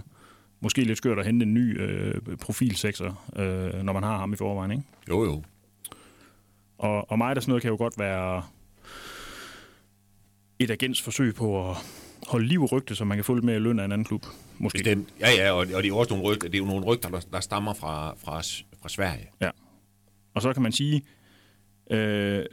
Måske 0.60 0.84
lidt 0.84 0.98
skørt 0.98 1.20
at 1.20 1.26
hente 1.26 1.44
en 1.46 1.54
ny 1.54 1.82
øh, 1.82 2.22
profilsekser, 2.42 3.30
øh, 3.36 3.84
når 3.84 3.94
man 3.94 4.04
har 4.04 4.18
ham 4.18 4.34
i 4.34 4.36
forvejen, 4.36 4.72
ikke? 4.72 4.84
jo 5.10 5.24
jo. 5.26 5.44
Og, 6.78 7.12
og 7.12 7.18
mig, 7.18 7.36
der 7.36 7.42
sådan 7.42 7.50
noget, 7.52 7.62
kan 7.62 7.72
jo 7.72 7.78
godt 7.78 8.00
være 8.00 8.44
et 10.60 10.72
agents 10.72 11.02
forsøg 11.02 11.36
på 11.36 11.70
at 11.70 11.76
holde 12.28 12.48
liv 12.48 12.62
i 12.62 12.66
rygte, 12.66 12.96
så 12.96 13.06
man 13.06 13.18
kan 13.18 13.24
få 13.26 13.34
lidt 13.34 13.46
mere 13.46 13.60
løn 13.60 13.80
af 13.80 13.86
en 13.86 13.92
anden 13.92 14.06
klub. 14.06 14.26
Måske. 14.58 14.78
Bestemt. 14.78 15.10
Ja, 15.20 15.30
ja, 15.32 15.52
og, 15.52 15.58
og 15.58 15.84
det 15.84 15.86
er 15.90 15.94
også 15.94 16.14
nogle 16.16 16.32
rygter, 16.32 16.48
det 16.50 16.56
er 16.56 16.60
jo 16.60 16.66
nogle 16.66 16.86
rygter, 16.86 17.10
der, 17.10 17.20
der 17.34 17.40
stammer 17.40 17.74
fra, 17.74 18.16
fra, 18.24 18.38
fra 18.82 18.90
Sverige. 18.90 19.30
Ja. 19.42 19.50
Og 20.34 20.42
så 20.42 20.54
kan 20.54 20.64
man 20.64 20.72
sige, 20.72 21.02
øh, 21.92 22.46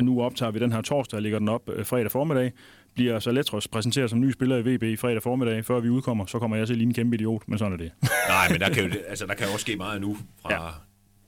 nu 0.00 0.22
optager 0.22 0.52
vi 0.52 0.58
den 0.58 0.72
her 0.72 0.80
torsdag 0.80 1.16
og 1.16 1.22
lægger 1.22 1.38
den 1.38 1.48
op 1.48 1.68
øh, 1.68 1.86
fredag 1.86 2.10
formiddag, 2.10 2.52
bliver 2.94 3.18
så 3.18 3.32
Letros 3.32 3.68
præsenteret 3.68 4.10
som 4.10 4.20
ny 4.20 4.30
spiller 4.32 4.56
i 4.56 4.60
VB 4.76 4.98
fredag 4.98 5.22
formiddag, 5.22 5.64
før 5.64 5.80
vi 5.80 5.88
udkommer, 5.88 6.26
så 6.26 6.38
kommer 6.38 6.56
jeg 6.56 6.66
til 6.66 6.74
at 6.74 6.78
ligne 6.78 6.90
en 6.90 6.94
kæmpe 6.94 7.16
idiot, 7.16 7.42
men 7.48 7.58
sådan 7.58 7.72
er 7.72 7.76
det. 7.76 7.92
Nej, 8.28 8.48
men 8.50 8.60
der 8.60 8.68
kan 8.68 8.84
jo, 8.84 8.90
altså, 9.08 9.26
der 9.26 9.34
kan 9.34 9.46
jo 9.46 9.52
også 9.52 9.62
ske 9.62 9.76
meget 9.76 10.00
nu 10.00 10.16
fra 10.42 10.52
Ja. 10.64 10.70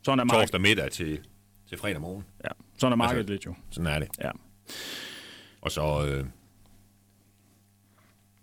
Sådan 0.05 0.19
er, 0.19 0.25
torsdag 0.33 0.61
middag 0.61 0.91
til, 0.91 1.19
til 1.69 1.79
fredag 1.79 2.01
morgen. 2.01 2.25
ja. 2.45 2.49
sådan 2.79 2.93
er 2.93 2.97
markedet 2.97 3.19
Altså- 3.19 3.33
lidt 3.33 3.47
jo. 3.47 3.55
Sådan 3.71 3.87
er 3.87 3.99
det. 3.99 4.09
Ja. 4.23 4.31
Og 5.65 5.71
så, 5.71 6.07
øh, 6.07 6.27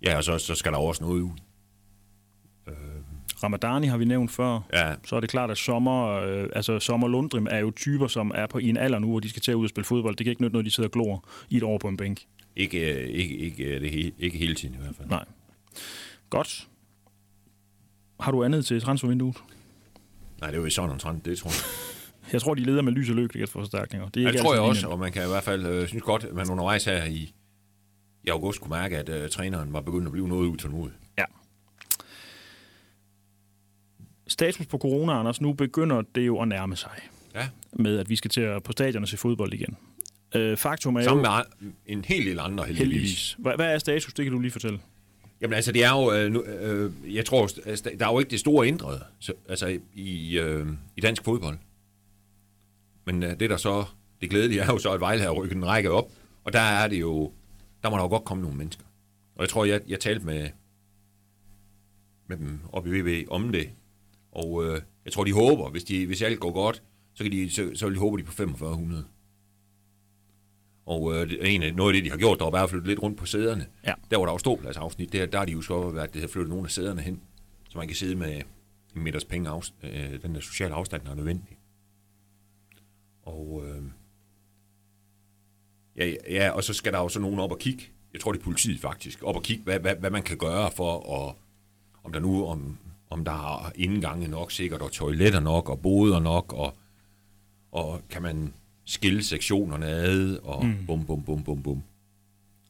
ja, 0.06 0.18
og 0.18 0.24
så, 0.24 0.38
så 0.38 0.56
skal 0.56 0.72
der 0.72 0.78
også 0.78 1.04
noget 1.04 1.22
ud. 1.22 1.30
Ramadani 3.44 3.88
har 3.88 3.98
vi 3.98 4.06
nævnt 4.06 4.32
før. 4.32 4.60
Ja, 4.74 4.96
så 5.06 5.16
er 5.16 5.20
det 5.20 5.30
klart, 5.30 5.52
at 5.52 5.58
Sommer, 5.58 6.08
øh, 6.08 6.50
altså 6.56 6.80
Sommer 6.80 7.08
Lundrim 7.08 7.48
er 7.52 7.58
jo 7.58 7.72
typer, 7.72 8.08
som 8.08 8.32
er 8.36 8.48
på 8.48 8.58
i 8.58 8.70
en 8.70 8.78
alder 8.78 9.00
nu, 9.00 9.10
hvor 9.10 9.20
de 9.20 9.30
skal 9.30 9.42
til 9.42 9.52
at 9.52 9.56
ud 9.56 9.64
og 9.64 9.70
spille 9.70 9.86
fodbold. 9.86 10.16
Det 10.16 10.26
kan 10.26 10.32
ikke 10.32 10.42
nytte 10.42 10.54
noget, 10.54 10.66
de 10.66 10.72
sidder 10.72 10.88
og 10.88 10.92
glor 10.92 11.26
i 11.50 11.58
et 11.58 11.64
år 11.64 11.78
på 11.78 11.88
en 11.88 11.98
bænk. 11.98 12.26
ikke, 12.56 12.94
øh, 13.04 13.10
ikke, 13.10 13.38
ikke, 13.38 13.64
øh, 13.64 13.82
det, 13.82 13.90
he- 13.92 14.14
ikke 14.20 14.38
hele 14.38 14.56
tiden 14.56 14.76
i 14.76 14.78
hvert 14.78 14.96
fald. 14.96 15.08
Nej. 15.10 15.26
Godt. 16.30 16.68
Har 18.20 18.32
du 18.32 18.44
andet 18.44 18.66
til 18.66 18.82
transfervinduet? 18.82 19.38
Nej, 20.42 20.52
det 20.52 20.58
er 20.60 20.64
jo 20.64 20.70
sådan 20.70 20.90
omtrent, 20.90 21.26
det 21.26 21.38
tror 21.38 21.50
jeg. 21.50 21.91
Jeg 22.34 22.42
tror, 22.42 22.54
de 22.54 22.64
leder 22.64 22.82
med 22.82 22.94
lys 22.94 23.10
og 23.10 23.16
lykke 23.16 23.48
for 23.48 23.60
forstærkninger. 23.60 24.10
Det, 24.10 24.22
er 24.22 24.26
Ja, 24.26 24.32
det 24.32 24.42
tror 24.42 24.54
jeg 24.54 24.62
også, 24.62 24.88
og 24.88 25.00
man 25.00 25.12
kan 25.12 25.24
i 25.26 25.28
hvert 25.28 25.44
fald 25.44 25.66
øh, 25.66 25.88
synes 25.88 26.04
godt, 26.04 26.24
at 26.24 26.34
man 26.34 26.50
undervejs 26.50 26.86
her 26.86 27.04
i, 27.06 27.34
i 28.24 28.30
august 28.30 28.62
kunne 28.62 28.70
mærke, 28.70 28.98
at 28.98 29.10
øh, 29.10 29.30
træneren 29.30 29.74
var 29.74 29.82
begyndt 29.82 30.06
at 30.06 30.12
blive 30.12 30.28
noget 30.28 30.48
utålmodig. 30.48 30.94
Ja. 31.18 31.24
Status 34.28 34.66
på 34.66 34.78
corona, 34.78 35.14
Anders, 35.14 35.42
nu 35.42 35.54
begynder 35.54 36.02
det 36.16 36.28
jo 36.28 36.42
at 36.42 36.48
nærme 36.48 36.76
sig 36.76 36.92
Ja, 37.36 37.48
med, 37.74 37.98
at 37.98 38.10
vi 38.10 38.16
skal 38.16 38.32
til 38.32 38.42
at 38.42 38.64
på 38.64 38.72
stadion 38.72 39.04
og 39.04 39.10
se 39.10 39.18
fodbold 39.18 39.54
igen. 39.54 39.78
Øh, 40.36 40.58
faktum 40.58 40.96
er 40.96 41.04
sammen 41.04 41.26
jo 41.26 41.32
med 41.60 41.72
en 41.86 42.06
hel 42.06 42.26
del 42.26 42.40
andre 42.40 42.66
heldigvis. 42.66 42.92
heldigvis. 42.94 43.36
Hvad, 43.40 43.56
hvad 43.56 43.74
er 43.74 43.78
status? 43.78 44.14
Det 44.14 44.26
kan 44.26 44.34
du 44.34 44.40
lige 44.40 44.52
fortælle. 44.52 44.80
Jamen 45.42 45.54
altså, 45.54 45.72
det 45.72 45.84
er 45.84 45.90
jo, 45.90 46.14
øh, 46.14 46.32
nu, 46.32 46.44
øh, 46.44 47.16
jeg 47.16 47.26
tror, 47.26 47.48
der 48.00 48.06
er 48.06 48.12
jo 48.12 48.20
ikke 48.20 48.32
det 48.32 48.40
store 48.40 48.68
ændret 48.68 49.02
så, 49.20 49.34
altså, 49.50 49.80
i, 49.94 50.40
øh, 50.40 50.68
i 50.98 51.02
dansk 51.02 51.24
fodbold. 51.24 51.58
Men 53.12 53.24
øh, 53.24 53.40
det 53.40 53.50
der 53.50 53.58
så, 53.58 53.86
det 54.22 54.30
glædelige 54.30 54.62
er 54.62 54.66
jo 54.66 54.78
så, 54.78 54.92
at 54.92 55.00
Vejle 55.00 55.22
har 55.22 55.32
rykket 55.32 55.56
en 55.56 55.66
række 55.66 55.92
op, 55.92 56.12
og 56.44 56.54
der 56.54 56.60
er 56.60 56.88
det 56.88 57.00
jo, 57.00 57.32
der 57.84 57.90
må 57.90 57.96
der 57.96 58.04
jo 58.04 58.10
godt 58.10 58.26
komme 58.26 58.42
nogle 58.42 58.58
mennesker. 58.58 58.84
Og 59.36 59.42
jeg 59.42 59.50
tror, 59.50 59.66
jeg, 59.66 59.82
jeg 59.88 60.00
talte 60.00 60.26
med, 60.26 60.50
med 62.28 62.38
dem 62.38 62.60
oppe 62.72 62.90
i 62.90 63.02
VB 63.02 63.28
om 63.32 63.52
det, 63.52 63.70
og 64.32 64.66
øh, 64.66 64.82
jeg 65.06 65.14
tror, 65.14 65.24
de 65.24 65.34
håber, 65.34 65.70
hvis, 65.70 65.84
de, 65.84 66.06
hvis 66.06 66.22
alt 66.22 66.40
går 66.40 66.52
godt, 66.52 66.84
så, 67.14 67.24
kan 67.24 67.32
de, 67.32 67.50
så, 67.50 67.72
så 67.76 67.86
vil 67.86 67.96
de 67.96 68.00
håbe, 68.00 68.18
de 68.18 68.22
er 68.22 68.26
på 68.26 68.32
4500. 68.32 69.06
Og 70.86 71.14
øh, 71.14 71.30
det, 71.30 71.56
en 71.56 71.64
af, 71.64 71.74
noget 71.74 71.90
af 71.90 71.94
det, 71.94 72.06
de 72.06 72.10
har 72.10 72.18
gjort, 72.18 72.40
der 72.40 72.50
var 72.50 72.64
at 72.64 72.70
flytte 72.70 72.88
lidt 72.88 73.02
rundt 73.02 73.18
på 73.18 73.26
sæderne. 73.26 73.66
Ja. 73.86 73.94
Der, 74.12 74.18
hvor 74.18 74.26
der 74.26 74.34
var 74.34 74.38
ståpladsafsnit, 74.38 75.14
der, 75.14 75.26
der 75.26 75.38
har 75.38 75.46
de 75.46 75.52
jo 75.52 75.62
så 75.62 75.90
været, 75.90 76.14
det 76.14 76.22
har 76.22 76.28
flyttet 76.28 76.50
nogle 76.50 76.66
af 76.66 76.72
sæderne 76.72 77.02
hen, 77.02 77.22
så 77.70 77.78
man 77.78 77.88
kan 77.88 77.96
sidde 77.96 78.16
med 78.16 78.42
en 78.96 79.04
meters 79.04 79.26
penge 79.26 79.50
afs, 79.50 79.74
øh, 79.84 80.22
den 80.22 80.36
der 80.36 80.42
sociale 80.42 80.74
afstand, 80.74 81.02
der 81.06 81.12
er 81.12 81.16
nødvendig. 81.16 81.61
Og, 83.24 83.64
øh, 83.66 83.84
ja, 85.96 86.14
ja, 86.30 86.50
og 86.50 86.64
så 86.64 86.74
skal 86.74 86.94
der 86.94 87.00
jo 87.00 87.10
så 87.10 87.20
nogen 87.20 87.40
op 87.40 87.52
og 87.52 87.60
kigge. 87.60 87.84
Jeg 88.14 88.22
tror, 88.22 88.32
det 88.32 88.40
er 88.40 88.44
politiet 88.44 88.80
faktisk. 88.80 89.24
Op 89.24 89.36
og 89.36 89.44
kigge, 89.44 89.64
hvad, 89.64 89.80
hvad, 89.80 89.96
hvad 89.96 90.10
man 90.10 90.24
kan 90.24 90.38
gøre 90.38 90.72
for 90.72 91.26
at, 91.28 91.36
om 92.04 92.14
der 92.14 92.20
nu, 92.20 92.46
om, 92.46 92.78
om 93.10 93.26
der 93.26 93.66
er 93.66 93.72
indgange 93.76 94.28
nok 94.28 94.52
sikkert, 94.52 94.82
og 94.82 94.92
toiletter 94.92 95.40
nok, 95.40 95.70
og 95.70 95.82
boder 95.82 96.20
nok, 96.20 96.54
og, 96.54 96.78
og 97.72 98.02
kan 98.10 98.22
man 98.22 98.54
skille 98.86 99.24
sektionerne 99.24 99.86
ad, 99.86 100.38
og 100.44 100.66
mm. 100.66 100.86
bum, 100.88 101.06
bum, 101.06 101.24
bum, 101.24 101.44
bum, 101.44 101.64
bum. 101.64 101.84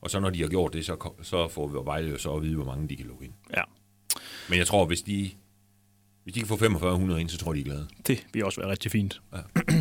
Og 0.01 0.09
så 0.09 0.19
når 0.19 0.29
de 0.29 0.41
har 0.41 0.49
gjort 0.49 0.73
det, 0.73 0.85
så, 0.85 1.11
så 1.21 1.47
får 1.47 1.67
vi 1.67 1.77
Vejle 1.85 2.09
jo 2.09 2.17
så 2.17 2.35
at 2.35 2.41
vide, 2.41 2.55
hvor 2.55 2.65
mange 2.65 2.89
de 2.89 2.95
kan 2.95 3.05
lukke 3.05 3.25
ind. 3.25 3.33
Ja, 3.57 3.61
Men 4.49 4.57
jeg 4.57 4.67
tror, 4.67 4.85
hvis 4.85 5.01
de, 5.01 5.31
hvis 6.23 6.33
de 6.33 6.39
kan 6.39 6.47
få 6.47 6.57
4500 6.57 7.21
ind, 7.21 7.29
så 7.29 7.37
tror 7.37 7.53
jeg, 7.53 7.65
de 7.65 7.69
er 7.69 7.73
glade. 7.73 7.87
det 8.07 8.25
vil 8.33 8.45
også 8.45 8.61
være 8.61 8.71
rigtig 8.71 8.91
fint. 8.91 9.21
Ja. 9.33 9.37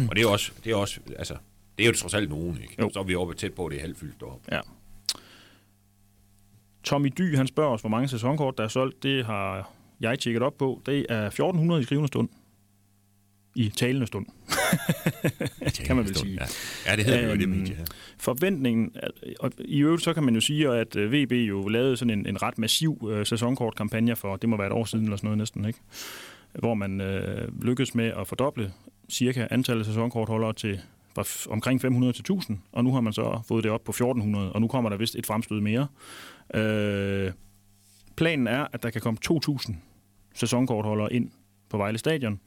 Og 0.09 0.17
det 0.17 0.23
er 0.23 0.29
også, 0.29 0.53
det 0.65 0.73
er 0.73 0.77
også, 0.77 1.01
altså, 1.19 1.37
det 1.79 1.85
er 1.85 1.87
jo 1.87 1.95
trods 1.95 2.15
alt 2.15 2.31
nogen, 2.31 2.59
ikke? 2.63 2.77
Jo. 2.81 2.91
Så 2.93 2.99
er 2.99 3.05
vi 3.05 3.15
oppe 3.15 3.35
tæt 3.35 3.53
på, 3.53 3.67
at 3.67 3.71
det 3.71 3.77
er 3.77 3.81
halvfyldt 3.81 4.21
deroppe. 4.21 4.55
Ja. 4.55 4.61
Tommy 6.85 7.13
Dy, 7.19 7.37
han 7.37 7.47
spørger 7.47 7.71
os, 7.71 7.81
hvor 7.81 7.91
mange 7.91 8.09
sæsonkort, 8.09 8.59
der 8.59 8.65
er 8.65 8.69
solgt. 8.69 9.03
Det 9.03 9.27
har 9.27 9.73
jeg 10.01 10.19
tjekket 10.19 10.43
op 10.43 10.59
på. 10.59 10.83
Det 10.87 11.07
er 11.09 11.27
1400 11.27 11.81
i 11.81 11.85
skrivende 11.85 12.09
stund. 12.09 12.29
I 13.55 13.69
talende 13.69 14.07
stund. 14.07 14.27
kan 15.87 15.97
man 15.97 16.05
vel 16.05 16.17
sige. 16.17 16.39
Ja, 16.41 16.47
ja 16.91 16.97
det 16.97 17.05
hedder 17.05 17.21
det 17.21 17.27
jo 17.27 17.33
Øhm, 17.33 17.41
det 17.41 17.49
medie 17.49 17.75
her. 17.75 17.85
Forventningen, 18.19 18.97
og 19.41 19.53
i 19.59 19.79
øvrigt 19.83 20.03
så 20.03 20.15
kan 20.15 20.23
man 20.23 20.35
jo 20.35 20.41
sige, 20.41 20.69
at 20.69 20.97
øh, 20.97 21.13
VB 21.13 21.33
jo 21.33 21.69
lavede 21.69 21.97
sådan 21.97 22.19
en, 22.19 22.27
en 22.27 22.43
ret 22.43 22.59
massiv 22.59 23.09
øh, 23.11 23.27
sæsonkortkampagne 23.27 24.17
for, 24.17 24.37
det 24.37 24.49
må 24.49 24.57
være 24.57 24.67
et 24.67 24.73
år 24.73 24.85
siden 24.85 25.05
eller 25.05 25.17
sådan 25.17 25.27
noget 25.27 25.39
næsten, 25.39 25.65
ikke? 25.65 25.79
Hvor 26.59 26.75
man 26.75 27.01
øh, 27.01 27.63
lykkedes 27.63 27.95
med 27.95 28.13
at 28.17 28.27
fordoble 28.27 28.73
cirka 29.11 29.47
antallet 29.51 29.81
af 29.81 29.87
sæsonkortholdere 29.87 30.53
til 30.53 30.81
fra 31.15 31.53
omkring 31.53 31.81
500 31.81 32.13
til 32.13 32.21
1000, 32.21 32.59
og 32.73 32.85
nu 32.85 32.93
har 32.93 33.01
man 33.01 33.13
så 33.13 33.41
fået 33.49 33.65
det 33.65 33.73
op 33.73 33.85
på 33.85 33.91
1400, 33.91 34.53
og 34.53 34.61
nu 34.61 34.69
kommer 34.69 34.91
der 34.91 34.97
vist 34.97 35.17
et 35.17 35.27
fremstød 35.27 35.61
mere. 35.61 35.87
Øh, 36.55 37.33
planen 38.17 38.47
er, 38.47 38.67
at 38.73 38.83
der 38.83 38.91
kan 38.91 39.01
komme 39.01 39.19
2000 39.23 39.77
sæsonkortholdere 40.35 41.13
ind 41.13 41.31
på 41.69 41.77
Vejle 41.77 41.99
Stadion, 41.99 42.41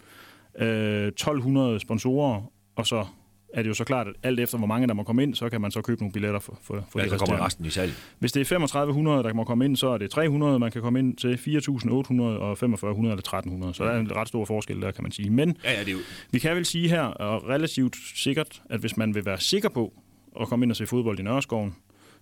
øh, 0.60 1.08
1200 1.08 1.80
sponsorer, 1.80 2.52
og 2.76 2.88
så 2.88 3.06
er 3.54 3.62
det 3.62 3.70
jo 3.70 3.74
så 3.74 3.84
klart, 3.84 4.08
at 4.08 4.14
alt 4.24 4.40
efter 4.40 4.58
hvor 4.58 4.68
mange 4.68 4.88
der 4.88 4.94
må 4.94 5.04
komme 5.04 5.24
ind, 5.24 5.36
så 5.36 5.50
kan 5.50 5.62
man 5.62 5.72
så 5.72 5.82
købe 5.82 6.02
nogle 6.02 6.12
billetter 6.14 6.40
for, 6.40 6.60
for, 6.62 6.86
for 6.90 7.00
Ja, 7.00 7.06
de 7.06 7.10
så 7.10 7.18
kommer 7.18 7.46
resten 7.46 7.66
i 7.66 7.70
salg. 7.70 7.94
Hvis 8.20 8.32
det 8.32 8.42
er 8.42 8.46
3500, 8.46 9.24
der 9.24 9.34
må 9.34 9.44
komme 9.44 9.66
ind, 9.66 9.76
så 9.76 9.88
er 9.88 9.98
det 9.98 10.10
300, 10.12 10.60
man 10.60 10.72
kan 10.72 10.82
komme 10.82 11.00
ind 11.00 11.18
til 11.18 11.38
4800 11.38 12.40
og 12.40 12.58
4500 12.58 13.14
eller 13.14 13.20
1300. 13.20 13.74
Så 13.74 13.84
der 13.84 13.92
er 13.92 14.00
en 14.00 14.16
ret 14.16 14.28
stor 14.28 14.46
forskel 14.46 14.82
der, 14.82 14.92
kan 14.92 15.04
man 15.04 15.12
sige. 15.12 15.30
Men 15.30 15.58
Ja, 15.64 15.72
ja, 15.74 15.80
det 15.80 15.88
er 15.88 15.92
jo, 15.92 15.98
vi 16.32 16.40
kan 16.40 16.56
vel 16.56 16.66
sige 16.66 16.90
her, 16.90 17.02
og 17.02 17.50
relativt 17.50 17.96
sikkert, 18.16 18.62
at 18.70 18.80
hvis 18.80 18.98
man 18.98 19.16
vil 19.16 19.26
være 19.26 19.40
sikker 19.40 19.70
på 19.70 19.94
at 20.42 20.48
komme 20.48 20.66
ind 20.66 20.72
og 20.72 20.76
se 20.76 20.88
fodbold 20.88 21.20
i 21.20 21.24
Nørreskoven, 21.24 21.76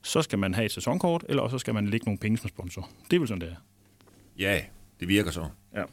så 0.04 0.22
skal 0.22 0.39
man 0.39 0.54
have 0.54 0.65
et 0.65 0.72
sæsonkort, 0.72 1.26
eller 1.30 1.44
også 1.44 1.58
skal 1.58 1.74
man 1.74 1.88
lægge 1.88 2.06
nogle 2.06 2.17
penge 2.17 2.38
som 2.38 2.50
sponsor. 2.50 2.89
Det 3.12 3.15
er 3.15 3.20
vel 3.20 3.28
sådan, 3.28 3.41
det 3.41 3.50
er. 3.50 3.56
ja, 4.39 4.60
det 5.00 5.08
virker 5.08 5.32
så. 5.32 5.46
Ja. 5.76 5.84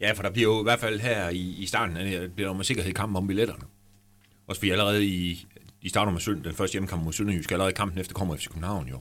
Ja, 0.00 0.12
for 0.12 0.22
der 0.22 0.30
bliver 0.30 0.48
jo 0.48 0.60
i 0.60 0.62
hvert 0.62 0.78
fald 0.78 1.00
her 1.00 1.28
i, 1.28 1.54
i 1.58 1.66
starten, 1.66 1.96
her, 1.96 2.28
bliver 2.28 2.48
der 2.48 2.56
med 2.56 2.64
sikkerhed 2.64 2.92
kamp 2.92 3.16
om 3.16 3.26
billetterne. 3.26 3.62
Også 4.48 4.60
fordi 4.60 4.70
allerede 4.70 5.06
i, 5.06 5.46
de 5.82 5.88
starter 5.88 6.12
med 6.12 6.20
Sønd, 6.20 6.44
den 6.44 6.54
første 6.54 6.72
hjemmekamp 6.74 7.04
mod 7.04 7.12
Sønderjysk, 7.12 7.52
allerede 7.52 7.72
kampen 7.72 7.98
efter 7.98 8.14
kommer 8.14 8.36
FC 8.36 8.48
København 8.48 8.88
jo. 8.88 9.00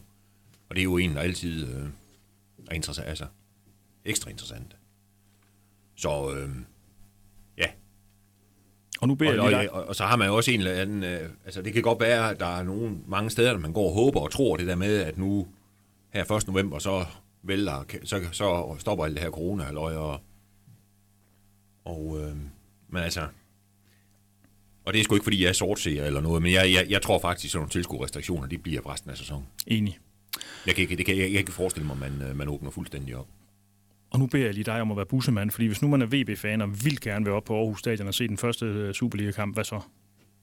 Og 0.69 0.75
det 0.75 0.81
er 0.81 0.83
jo 0.83 0.97
en, 0.97 1.15
der 1.15 1.21
altid 1.21 1.67
øh, 1.67 1.89
er 2.67 2.73
interessant, 2.73 3.07
altså 3.07 3.25
ekstra 4.05 4.29
interessant. 4.29 4.75
Så 5.95 6.35
øh, 6.35 6.49
ja, 7.57 7.67
Og 9.01 9.07
nu 9.07 9.15
beder 9.15 9.31
og, 9.31 9.35
jeg 9.37 9.43
og, 9.43 9.49
lige 9.61 9.71
og, 9.71 9.85
og, 9.85 9.95
så 9.95 10.05
har 10.05 10.15
man 10.15 10.27
jo 10.27 10.35
også 10.35 10.51
en 10.51 10.59
eller 10.59 10.73
anden, 10.73 11.03
øh, 11.03 11.29
altså 11.45 11.61
det 11.61 11.73
kan 11.73 11.83
godt 11.83 11.99
være, 11.99 12.29
at 12.29 12.39
der 12.39 12.57
er 12.57 12.63
nogle 12.63 12.97
mange 13.07 13.29
steder, 13.29 13.51
der 13.51 13.59
man 13.59 13.73
går 13.73 13.87
og 13.87 13.93
håber 13.93 14.19
og 14.19 14.31
tror 14.31 14.57
det 14.57 14.67
der 14.67 14.75
med, 14.75 14.97
at 14.97 15.17
nu 15.17 15.47
her 16.09 16.31
1. 16.31 16.47
november, 16.47 16.79
så 16.79 17.05
vælter, 17.43 17.83
så, 18.03 18.21
så 18.31 18.75
stopper 18.79 19.05
alt 19.05 19.15
det 19.15 19.23
her 19.23 19.31
corona 19.31 19.77
og, 19.77 20.19
og 21.85 22.19
øh, 22.21 22.35
men 22.89 23.03
altså, 23.03 23.27
og 24.87 24.93
det 24.93 24.99
er 24.99 25.03
sgu 25.03 25.15
ikke, 25.15 25.23
fordi 25.23 25.43
jeg 25.43 25.49
er 25.49 25.53
sortseer 25.53 26.05
eller 26.05 26.21
noget, 26.21 26.41
men 26.41 26.53
jeg, 26.53 26.71
jeg, 26.71 26.85
jeg 26.89 27.01
tror 27.01 27.19
faktisk, 27.19 27.45
at 27.45 27.51
sådan 27.51 27.59
nogle 27.59 27.69
tilskuerrestriktioner, 27.69 28.47
de 28.47 28.57
bliver 28.57 28.93
resten 28.93 29.11
af 29.11 29.17
sæsonen. 29.17 29.45
Enig. 29.67 29.99
Jeg 30.65 30.75
kan 30.75 30.81
ikke, 30.81 30.95
det 30.95 31.05
kan, 31.05 31.15
jeg, 31.15 31.21
jeg 31.21 31.31
kan 31.31 31.39
ikke 31.39 31.51
forestille 31.51 31.87
mig, 31.87 31.93
at 31.93 32.11
man, 32.11 32.29
øh, 32.29 32.35
man 32.35 32.47
åbner 32.47 32.71
fuldstændig 32.71 33.15
op. 33.15 33.27
Og 34.09 34.19
nu 34.19 34.27
beder 34.27 34.45
jeg 34.45 34.53
lige 34.53 34.63
dig 34.63 34.81
om 34.81 34.91
at 34.91 34.97
være 34.97 35.05
bussemand, 35.05 35.51
fordi 35.51 35.67
hvis 35.67 35.81
nu 35.81 35.87
man 35.87 36.01
er 36.01 36.05
VB-fan 36.05 36.61
og 36.61 36.83
vil 36.85 37.01
gerne 37.01 37.25
være 37.25 37.35
oppe 37.35 37.47
på 37.47 37.57
Aarhus 37.57 37.79
Stadion 37.79 38.07
og 38.07 38.13
se 38.13 38.27
den 38.27 38.37
første 38.37 38.65
øh, 38.65 38.93
Superliga-kamp, 38.93 39.55
hvad 39.55 39.63
så? 39.63 39.81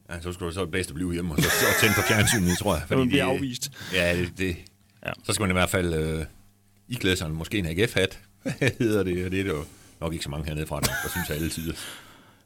Ja, 0.09 0.21
så 0.21 0.33
skulle 0.33 0.47
det 0.47 0.55
så 0.55 0.61
det 0.61 0.71
bedst 0.71 0.89
at 0.89 0.95
blive 0.95 1.13
hjemme 1.13 1.31
og, 1.31 1.39
så, 1.39 1.47
og 1.47 1.81
tænde 1.81 1.95
for 1.95 2.03
fjernsynet, 2.07 2.57
tror 2.57 2.75
jeg. 2.75 2.83
Fordi 2.87 3.01
det 3.01 3.09
bliver 3.09 3.25
afvist. 3.25 3.71
Ja, 3.93 4.17
det, 4.17 4.37
det 4.37 4.57
Ja. 5.05 5.11
Så 5.23 5.33
skal 5.33 5.43
man 5.43 5.49
i 5.49 5.53
hvert 5.53 5.69
fald 5.69 5.93
øh, 5.93 6.25
iklæde 6.89 7.15
sig 7.15 7.31
måske 7.31 7.57
en 7.57 7.65
AGF-hat, 7.65 8.19
hedder 8.79 9.03
det, 9.03 9.31
det 9.31 9.39
er 9.39 9.43
der 9.43 9.51
jo 9.51 9.63
nok 10.01 10.13
ikke 10.13 10.23
så 10.23 10.29
mange 10.29 10.45
hernede 10.47 10.67
fra, 10.67 10.79
der, 10.79 11.09
synes 11.09 11.29
jeg 11.29 11.37
alle 11.37 11.49
tider. 11.49 11.73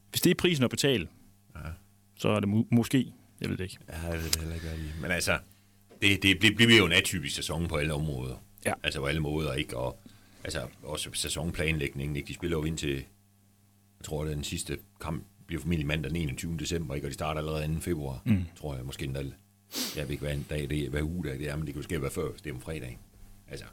Hvis 0.09 0.21
det 0.21 0.29
er 0.29 0.35
prisen 0.35 0.63
at 0.63 0.69
betale. 0.69 1.07
Så 2.19 2.29
er 2.29 2.39
det 2.39 2.49
mu- 2.49 2.67
måske, 2.71 3.13
jeg 3.41 3.49
ved 3.49 3.57
det 3.57 3.63
ikke. 3.63 3.77
Ja, 3.89 4.01
jeg 4.01 4.17
ved 4.19 4.29
det 4.29 4.39
heller 4.39 4.55
ikke, 4.55 4.67
hvad 4.67 5.01
Men 5.01 5.11
altså, 5.11 5.39
det, 6.01 6.23
det, 6.23 6.41
det 6.41 6.55
bliver 6.55 6.77
jo 6.77 6.85
en 6.85 6.91
atypisk 6.91 7.35
sæson 7.35 7.67
på 7.67 7.75
alle 7.75 7.93
områder. 7.93 8.35
Ja. 8.65 8.73
Altså 8.83 8.99
på 8.99 9.05
alle 9.05 9.21
måder, 9.21 9.53
ikke? 9.53 9.77
Og 9.77 9.99
altså, 10.43 10.67
også 10.83 11.09
sæsonplanlægningen, 11.13 12.15
ikke? 12.15 12.27
De 12.27 12.33
spiller 12.33 12.57
jo 12.57 12.63
ind 12.63 12.77
til, 12.77 12.93
jeg 12.95 14.03
tror, 14.03 14.23
det 14.23 14.31
er 14.31 14.35
den 14.35 14.43
sidste 14.43 14.77
kamp, 15.01 15.23
bliver 15.47 15.61
formentlig 15.61 15.87
mandag 15.87 16.09
den 16.11 16.17
21. 16.21 16.57
december, 16.57 16.95
ikke? 16.95 17.07
Og 17.07 17.09
de 17.09 17.13
starter 17.13 17.39
allerede 17.39 17.75
2. 17.75 17.79
februar, 17.79 18.21
mm. 18.25 18.45
tror 18.55 18.75
jeg, 18.75 18.85
måske 18.85 19.05
endda. 19.05 19.19
Jeg 19.95 20.03
ved 20.03 20.09
ikke, 20.11 20.21
hvad 20.23 20.35
en 20.35 20.45
dag 20.49 20.69
det 20.69 20.85
er, 20.85 20.89
hvad 20.89 21.01
uge 21.01 21.23
det 21.23 21.49
er, 21.49 21.55
men 21.55 21.65
det 21.65 21.73
kan 21.73 21.81
jo 21.81 21.83
ske 21.83 22.01
være 22.01 22.11
før, 22.11 22.31
det 22.43 22.49
er 22.49 22.53
om 22.53 22.61
fredagen. 22.61 22.97
Altså, 23.47 23.65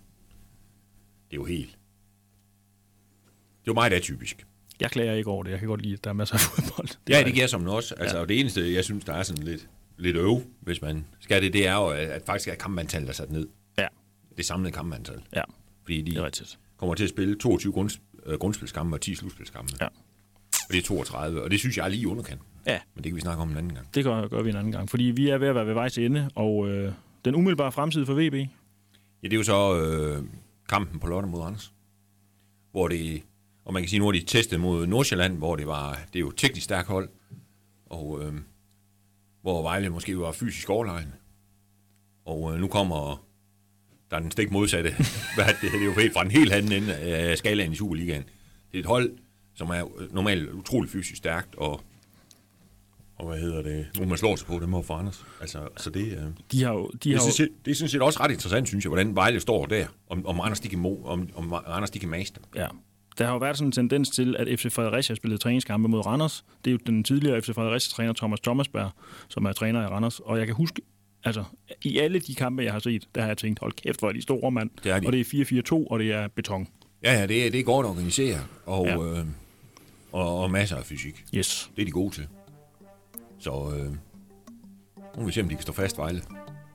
det 1.30 1.36
er 1.36 1.40
jo 1.40 1.44
helt... 1.44 1.70
Det 3.60 3.70
er 3.70 3.72
jo 3.72 3.74
meget 3.74 3.92
atypisk. 3.92 4.46
Jeg 4.80 4.90
klager 4.90 5.12
ikke 5.12 5.30
over 5.30 5.42
det. 5.42 5.50
Jeg 5.50 5.58
kan 5.58 5.68
godt 5.68 5.82
lide, 5.82 5.94
at 5.94 6.04
der 6.04 6.10
er 6.10 6.14
masser 6.14 6.34
af 6.34 6.40
fodbold. 6.64 6.88
Ja, 7.08 7.22
det 7.24 7.34
giver 7.34 7.46
som 7.46 7.66
også. 7.68 7.94
Altså, 7.94 8.16
ja. 8.16 8.22
og 8.22 8.28
det 8.28 8.40
eneste, 8.40 8.74
jeg 8.74 8.84
synes, 8.84 9.04
der 9.04 9.12
er 9.12 9.22
sådan 9.22 9.42
lidt, 9.44 9.68
lidt 9.98 10.16
øv, 10.16 10.42
hvis 10.60 10.82
man 10.82 11.06
skal 11.20 11.42
det, 11.42 11.52
det 11.52 11.66
er 11.66 11.74
jo, 11.74 11.86
at 11.88 12.22
faktisk 12.26 12.48
er 12.48 12.54
kampantallet 12.54 13.08
er 13.08 13.12
sat 13.12 13.30
ned. 13.30 13.48
Ja, 13.78 13.86
Det 14.36 14.44
samlede 14.44 14.72
kampantal. 14.72 15.22
ja, 15.36 15.42
Fordi 15.82 16.02
det 16.02 16.16
er 16.16 16.20
de 16.20 16.26
rigtigt. 16.26 16.58
kommer 16.76 16.94
til 16.94 17.04
at 17.04 17.10
spille 17.10 17.38
22 17.38 17.72
grund, 17.72 17.90
øh, 18.26 18.38
grundspilskampe 18.38 18.96
og 18.96 19.00
10 19.00 19.14
slutspilskampe. 19.14 19.72
Ja. 19.80 19.86
Og 19.86 20.72
det 20.72 20.78
er 20.78 20.82
32, 20.82 21.42
og 21.42 21.50
det 21.50 21.58
synes 21.58 21.76
jeg 21.76 21.84
er 21.84 21.88
lige 21.88 22.08
underkant. 22.08 22.40
Ja, 22.66 22.78
Men 22.94 23.04
det 23.04 23.10
kan 23.10 23.16
vi 23.16 23.20
snakke 23.20 23.42
om 23.42 23.50
en 23.50 23.56
anden 23.56 23.74
gang. 23.74 23.94
det 23.94 24.04
gør, 24.04 24.28
gør 24.28 24.42
vi 24.42 24.50
en 24.50 24.56
anden 24.56 24.72
gang. 24.72 24.90
Fordi 24.90 25.04
vi 25.04 25.28
er 25.28 25.38
ved 25.38 25.48
at 25.48 25.54
være 25.54 25.66
ved 25.66 25.74
vej 25.74 25.88
til 25.88 26.04
ende, 26.06 26.30
og 26.34 26.68
øh, 26.68 26.92
den 27.24 27.34
umiddelbare 27.34 27.72
fremtid 27.72 28.06
for 28.06 28.14
VB, 28.14 28.34
Ja, 29.22 29.28
det 29.28 29.32
er 29.32 29.36
jo 29.36 29.42
så 29.42 29.80
øh, 29.80 30.22
kampen 30.68 31.00
på 31.00 31.06
Lotte 31.06 31.28
mod 31.28 31.46
Anders. 31.46 31.72
Hvor 32.70 32.88
det, 32.88 33.22
og 33.66 33.72
man 33.72 33.82
kan 33.82 33.88
sige, 33.88 34.00
nu 34.00 34.04
har 34.04 34.12
de 34.12 34.24
testet 34.24 34.60
mod 34.60 34.86
Nordsjælland, 34.86 35.38
hvor 35.38 35.56
det 35.56 35.66
var, 35.66 36.00
det 36.12 36.16
er 36.16 36.20
jo 36.20 36.28
et 36.28 36.36
teknisk 36.36 36.64
stærkt 36.64 36.88
hold, 36.88 37.08
og 37.86 38.22
øh, 38.22 38.34
hvor 39.42 39.62
Vejle 39.62 39.88
måske 39.88 40.18
var 40.18 40.32
fysisk 40.32 40.70
overlegen. 40.70 41.14
Og 42.24 42.54
øh, 42.54 42.60
nu 42.60 42.68
kommer 42.68 43.26
der 44.10 44.16
er 44.16 44.20
den 44.20 44.30
stik 44.30 44.50
modsatte. 44.50 44.90
Det, 45.36 45.56
det 45.60 45.80
er 45.80 45.84
jo 45.84 45.92
helt 45.92 46.12
fra 46.12 46.22
en 46.22 46.30
helt 46.30 46.52
anden 46.52 46.72
ende 46.72 46.94
af 46.94 47.38
skalaen 47.38 47.72
i 47.72 47.76
Superligaen. 47.76 48.22
Det 48.72 48.78
er 48.78 48.78
et 48.78 48.86
hold, 48.86 49.12
som 49.54 49.70
er 49.70 49.84
normalt 50.10 50.50
utrolig 50.50 50.90
fysisk 50.90 51.16
stærkt, 51.16 51.54
og, 51.54 51.80
og 53.16 53.28
hvad 53.28 53.38
hedder 53.38 53.62
det, 53.62 53.86
nu 53.98 54.06
man 54.06 54.18
slår 54.18 54.36
sig 54.36 54.46
på, 54.46 54.58
det 54.58 54.68
må 54.68 54.82
forandres. 54.82 55.24
Altså, 55.40 55.68
så 55.76 55.90
det, 55.90 56.12
øh, 56.12 56.24
de 56.52 56.62
har 56.62 56.72
jo... 56.72 56.88
De 56.88 56.98
det, 56.98 57.12
har 57.12 57.20
synes 57.20 57.40
jo 57.40 57.44
jeg, 57.44 57.50
det 57.64 57.70
er 57.70 57.74
sådan 57.74 57.88
set 57.88 58.02
også 58.02 58.20
ret 58.20 58.30
interessant, 58.30 58.68
synes 58.68 58.84
jeg, 58.84 58.88
hvordan 58.88 59.16
Vejle 59.16 59.40
står 59.40 59.66
der, 59.66 59.86
om, 60.08 60.26
om 60.26 60.40
Anders 60.40 60.60
de 60.60 60.68
kan, 60.68 60.78
mo, 60.78 61.04
om, 61.04 61.28
om 61.34 61.54
Anders 61.66 61.90
de 61.90 61.98
kan 61.98 62.08
master. 62.08 62.40
ja. 62.54 62.66
Der 63.18 63.24
har 63.26 63.32
jo 63.32 63.38
været 63.38 63.56
sådan 63.56 63.68
en 63.68 63.72
tendens 63.72 64.10
til, 64.10 64.36
at 64.38 64.58
FC 64.60 64.72
Fredericia 64.72 65.12
har 65.12 65.16
spillet 65.16 65.40
træningskampe 65.40 65.88
mod 65.88 66.06
Randers. 66.06 66.44
Det 66.64 66.70
er 66.70 66.72
jo 66.72 66.78
den 66.86 67.04
tidligere 67.04 67.42
FC 67.42 67.46
Fredericia-træner 67.54 68.12
Thomas 68.12 68.40
Thomasberg, 68.40 68.90
som 69.28 69.44
er 69.44 69.52
træner 69.52 69.82
i 69.82 69.86
Randers. 69.86 70.20
Og 70.20 70.38
jeg 70.38 70.46
kan 70.46 70.54
huske, 70.54 70.82
altså 71.24 71.44
i 71.84 71.98
alle 71.98 72.18
de 72.18 72.34
kampe, 72.34 72.62
jeg 72.64 72.72
har 72.72 72.78
set, 72.80 73.08
der 73.14 73.20
har 73.20 73.28
jeg 73.28 73.38
tænkt, 73.38 73.60
hold 73.60 73.72
kæft, 73.72 73.98
hvor 73.98 74.08
er 74.08 74.12
de 74.12 74.22
store, 74.22 74.50
mand. 74.50 74.70
Det 74.84 74.92
er 74.92 75.00
de. 75.00 75.06
Og 75.06 75.12
det 75.12 75.20
er 75.20 75.62
4-4-2, 75.84 75.86
og 75.90 75.98
det 75.98 76.12
er 76.12 76.28
beton. 76.28 76.68
Ja, 77.02 77.12
ja, 77.20 77.26
det 77.26 77.46
er, 77.46 77.50
det 77.50 77.60
er 77.60 77.64
godt 77.64 77.86
organiseret, 77.86 78.40
og, 78.66 78.86
Ja. 78.86 78.96
øh, 79.18 79.24
og, 80.12 80.40
og 80.42 80.50
masser 80.50 80.76
af 80.76 80.84
fysik. 80.84 81.24
Yes. 81.34 81.70
Det 81.76 81.82
er 81.82 81.86
de 81.86 81.90
gode 81.92 82.14
til. 82.14 82.26
Så 83.38 83.50
øh, 83.78 83.90
nu 83.90 83.96
må 85.20 85.24
vi 85.26 85.32
se, 85.32 85.40
om 85.40 85.48
de 85.48 85.54
kan 85.54 85.62
stå 85.62 85.72
fast 85.72 85.98
Vejle 85.98 86.22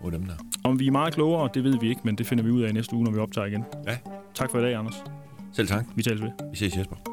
mod 0.04 0.12
dem 0.12 0.26
der. 0.26 0.34
Om 0.64 0.80
vi 0.80 0.88
er 0.88 0.92
meget 0.92 1.14
klogere, 1.14 1.50
det 1.54 1.64
ved 1.64 1.80
vi 1.80 1.90
ikke, 1.90 2.02
men 2.04 2.16
det 2.16 2.28
finder 2.28 2.44
vi 2.44 2.50
ud 2.52 2.62
af 2.62 2.70
i 2.70 2.72
næste 2.72 2.96
uge, 2.96 3.04
når 3.04 3.12
vi 3.12 3.18
optager 3.20 3.48
igen. 3.48 3.64
Ja, 3.88 3.98
Tak 4.34 4.52
for 4.52 4.60
i 4.60 4.62
dag, 4.62 4.74
Anders. 4.76 5.04
Selv 5.54 5.68
tak. 5.68 5.86
Vi 5.96 6.04
tales 6.04 6.22
ved. 6.22 6.32
Vi 6.52 6.58
ses 6.58 6.78
Jesper. 6.78 7.11